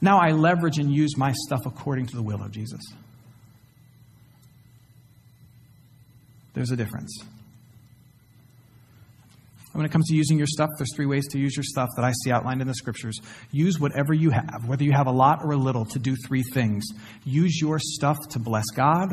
now 0.00 0.18
I 0.18 0.32
leverage 0.32 0.78
and 0.78 0.92
use 0.92 1.16
my 1.16 1.32
stuff 1.32 1.60
according 1.66 2.06
to 2.06 2.16
the 2.16 2.22
will 2.22 2.42
of 2.42 2.50
Jesus. 2.50 2.80
There's 6.54 6.70
a 6.70 6.76
difference. 6.76 7.24
When 9.72 9.86
it 9.86 9.92
comes 9.92 10.08
to 10.08 10.16
using 10.16 10.36
your 10.36 10.48
stuff, 10.48 10.68
there's 10.78 10.94
three 10.96 11.06
ways 11.06 11.28
to 11.28 11.38
use 11.38 11.56
your 11.56 11.62
stuff 11.62 11.88
that 11.96 12.04
I 12.04 12.12
see 12.24 12.32
outlined 12.32 12.60
in 12.60 12.66
the 12.66 12.74
scriptures. 12.74 13.18
Use 13.52 13.78
whatever 13.78 14.12
you 14.12 14.30
have, 14.30 14.64
whether 14.66 14.82
you 14.82 14.92
have 14.92 15.06
a 15.06 15.12
lot 15.12 15.44
or 15.44 15.52
a 15.52 15.56
little, 15.56 15.84
to 15.86 15.98
do 15.98 16.16
three 16.26 16.42
things. 16.42 16.84
Use 17.24 17.60
your 17.60 17.78
stuff 17.78 18.16
to 18.30 18.40
bless 18.40 18.66
God, 18.74 19.08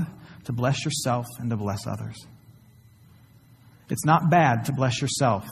to 0.46 0.52
bless 0.54 0.84
yourself, 0.84 1.28
and 1.40 1.50
to 1.52 1.58
bless 1.58 1.86
others. 1.86 2.16
It's 3.90 4.06
not 4.06 4.32
bad 4.32 4.66
to 4.66 4.74
bless 4.74 5.00
yourself. 5.00 5.46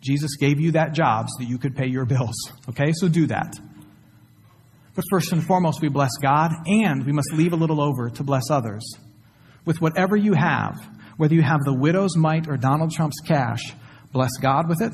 Jesus 0.00 0.36
gave 0.36 0.58
you 0.58 0.72
that 0.72 0.94
job 0.94 1.28
so 1.28 1.44
that 1.44 1.48
you 1.48 1.58
could 1.58 1.76
pay 1.76 1.86
your 1.86 2.04
bills. 2.04 2.34
Okay, 2.68 2.92
so 2.92 3.08
do 3.08 3.26
that. 3.28 3.54
But 4.94 5.04
first 5.10 5.32
and 5.32 5.44
foremost, 5.44 5.80
we 5.80 5.88
bless 5.88 6.10
God, 6.20 6.52
and 6.66 7.06
we 7.06 7.12
must 7.12 7.32
leave 7.32 7.52
a 7.52 7.56
little 7.56 7.80
over 7.80 8.10
to 8.10 8.24
bless 8.24 8.50
others. 8.50 8.82
With 9.64 9.80
whatever 9.80 10.16
you 10.16 10.32
have, 10.32 10.76
whether 11.16 11.34
you 11.34 11.42
have 11.42 11.60
the 11.64 11.74
widow's 11.74 12.16
mite 12.16 12.48
or 12.48 12.56
Donald 12.56 12.90
Trump's 12.90 13.20
cash, 13.20 13.74
Bless 14.12 14.30
God 14.40 14.68
with 14.68 14.80
it. 14.82 14.92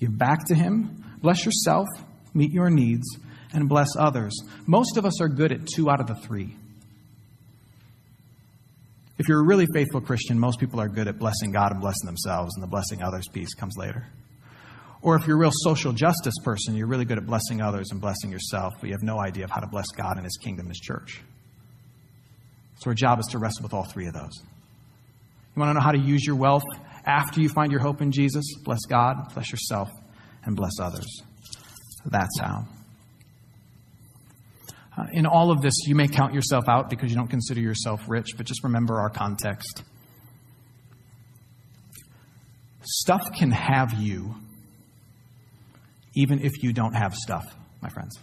Give 0.00 0.16
back 0.16 0.46
to 0.46 0.54
Him. 0.54 1.04
Bless 1.20 1.44
yourself. 1.44 1.86
Meet 2.34 2.52
your 2.52 2.70
needs. 2.70 3.06
And 3.52 3.68
bless 3.68 3.88
others. 3.98 4.38
Most 4.66 4.96
of 4.96 5.06
us 5.06 5.20
are 5.20 5.28
good 5.28 5.52
at 5.52 5.66
two 5.66 5.90
out 5.90 6.00
of 6.00 6.06
the 6.06 6.14
three. 6.14 6.56
If 9.18 9.26
you're 9.26 9.40
a 9.40 9.44
really 9.44 9.66
faithful 9.74 10.00
Christian, 10.00 10.38
most 10.38 10.60
people 10.60 10.80
are 10.80 10.88
good 10.88 11.08
at 11.08 11.18
blessing 11.18 11.50
God 11.50 11.72
and 11.72 11.80
blessing 11.80 12.06
themselves, 12.06 12.54
and 12.54 12.62
the 12.62 12.68
blessing 12.68 13.02
others 13.02 13.26
piece 13.32 13.52
comes 13.54 13.74
later. 13.76 14.06
Or 15.02 15.16
if 15.16 15.26
you're 15.26 15.36
a 15.36 15.40
real 15.40 15.52
social 15.52 15.92
justice 15.92 16.34
person, 16.44 16.76
you're 16.76 16.86
really 16.86 17.04
good 17.04 17.18
at 17.18 17.26
blessing 17.26 17.60
others 17.60 17.88
and 17.90 18.00
blessing 18.00 18.30
yourself, 18.30 18.74
but 18.80 18.86
you 18.86 18.92
have 18.92 19.02
no 19.02 19.18
idea 19.18 19.44
of 19.44 19.50
how 19.50 19.60
to 19.60 19.66
bless 19.66 19.86
God 19.96 20.16
and 20.16 20.24
His 20.24 20.36
kingdom, 20.36 20.68
His 20.68 20.78
church. 20.78 21.20
So 22.78 22.90
our 22.90 22.94
job 22.94 23.18
is 23.18 23.26
to 23.32 23.38
wrestle 23.38 23.64
with 23.64 23.74
all 23.74 23.84
three 23.84 24.06
of 24.06 24.14
those. 24.14 24.40
You 25.56 25.60
want 25.60 25.70
to 25.70 25.74
know 25.74 25.80
how 25.80 25.92
to 25.92 25.98
use 25.98 26.24
your 26.24 26.36
wealth 26.36 26.62
after 27.08 27.40
you 27.40 27.48
find 27.48 27.72
your 27.72 27.80
hope 27.80 28.02
in 28.02 28.12
Jesus, 28.12 28.44
bless 28.62 28.84
God, 28.88 29.16
bless 29.34 29.50
yourself, 29.50 29.88
and 30.44 30.54
bless 30.54 30.78
others. 30.80 31.22
That's 32.04 32.38
how. 32.38 32.66
Uh, 34.96 35.04
in 35.12 35.26
all 35.26 35.50
of 35.50 35.62
this, 35.62 35.74
you 35.86 35.94
may 35.94 36.08
count 36.08 36.34
yourself 36.34 36.68
out 36.68 36.90
because 36.90 37.10
you 37.10 37.16
don't 37.16 37.28
consider 37.28 37.60
yourself 37.60 38.02
rich, 38.08 38.36
but 38.36 38.46
just 38.46 38.62
remember 38.62 39.00
our 39.00 39.10
context. 39.10 39.82
Stuff 42.82 43.32
can 43.36 43.50
have 43.50 43.94
you 43.94 44.34
even 46.18 46.40
if 46.44 46.64
you 46.64 46.72
don't 46.72 46.94
have 46.94 47.14
stuff, 47.14 47.44
my 47.80 47.88
friends. 47.88 48.18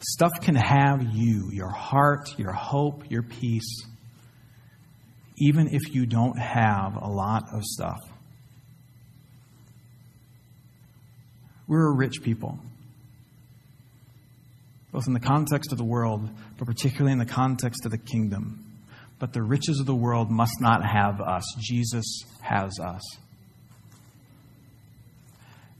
Stuff 0.00 0.32
can 0.40 0.54
have 0.54 1.02
you, 1.14 1.50
your 1.52 1.68
heart, 1.68 2.38
your 2.38 2.52
hope, 2.52 3.10
your 3.10 3.22
peace 3.22 3.84
even 5.40 5.68
if 5.72 5.94
you 5.94 6.06
don't 6.06 6.38
have 6.38 6.96
a 6.96 7.08
lot 7.08 7.44
of 7.52 7.64
stuff. 7.64 7.98
We're 11.66 11.88
a 11.88 11.94
rich 11.94 12.22
people, 12.22 12.58
both 14.92 15.06
in 15.06 15.14
the 15.14 15.20
context 15.20 15.72
of 15.72 15.78
the 15.78 15.84
world, 15.84 16.28
but 16.58 16.66
particularly 16.66 17.12
in 17.12 17.18
the 17.18 17.26
context 17.26 17.86
of 17.86 17.92
the 17.92 17.98
kingdom. 17.98 18.66
But 19.18 19.32
the 19.32 19.42
riches 19.42 19.80
of 19.80 19.86
the 19.86 19.94
world 19.94 20.30
must 20.30 20.60
not 20.60 20.84
have 20.84 21.20
us. 21.20 21.44
Jesus 21.58 22.24
has 22.42 22.72
us. 22.82 23.02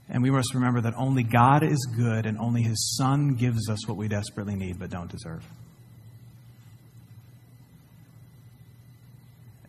And 0.09 0.23
we 0.23 0.29
must 0.29 0.53
remember 0.53 0.81
that 0.81 0.93
only 0.97 1.23
God 1.23 1.63
is 1.63 1.87
good 1.95 2.25
and 2.25 2.37
only 2.37 2.61
His 2.61 2.95
Son 2.97 3.35
gives 3.35 3.69
us 3.69 3.87
what 3.87 3.97
we 3.97 4.07
desperately 4.07 4.55
need 4.55 4.79
but 4.79 4.89
don't 4.89 5.09
deserve. 5.09 5.43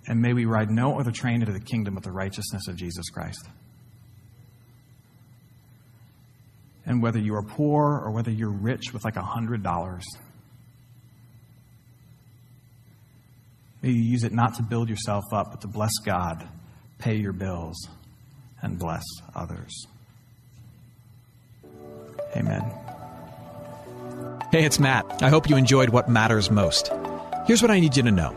And 0.07 0.21
may 0.21 0.33
we 0.33 0.45
ride 0.45 0.71
no 0.71 0.99
other 0.99 1.13
train 1.13 1.41
into 1.41 1.53
the 1.53 1.61
kingdom 1.61 1.95
but 1.95 2.03
the 2.03 2.13
righteousness 2.13 2.67
of 2.69 2.77
Jesus 2.77 3.09
Christ. 3.11 3.49
And 6.85 7.01
whether 7.01 7.19
you 7.19 7.35
are 7.37 7.43
poor 7.43 8.01
or 8.05 8.11
whether 8.11 8.31
you're 8.31 8.51
rich 8.51 8.93
with 8.93 9.05
like 9.05 9.17
a 9.17 9.23
hundred 9.23 9.63
dollars, 9.63 10.05
may 13.83 13.91
you 13.91 14.03
use 14.03 14.25
it 14.25 14.33
not 14.33 14.55
to 14.55 14.63
build 14.63 14.89
yourself 14.89 15.25
up, 15.33 15.53
but 15.53 15.61
to 15.61 15.69
bless 15.69 15.93
God, 16.05 16.47
pay 16.99 17.15
your 17.15 17.33
bills, 17.33 17.89
and 18.61 18.79
bless 18.79 19.05
others. 19.35 19.87
Amen. 22.37 22.63
Hey, 24.51 24.65
it's 24.65 24.81
Matt. 24.81 25.23
I 25.23 25.29
hope 25.29 25.49
you 25.49 25.57
enjoyed 25.57 25.91
what 25.91 26.09
matters 26.09 26.51
most. 26.51 26.91
Here's 27.47 27.63
what 27.63 27.71
I 27.71 27.81
need 27.81 27.97
you 27.97 28.03
to 28.03 28.11
know. 28.11 28.37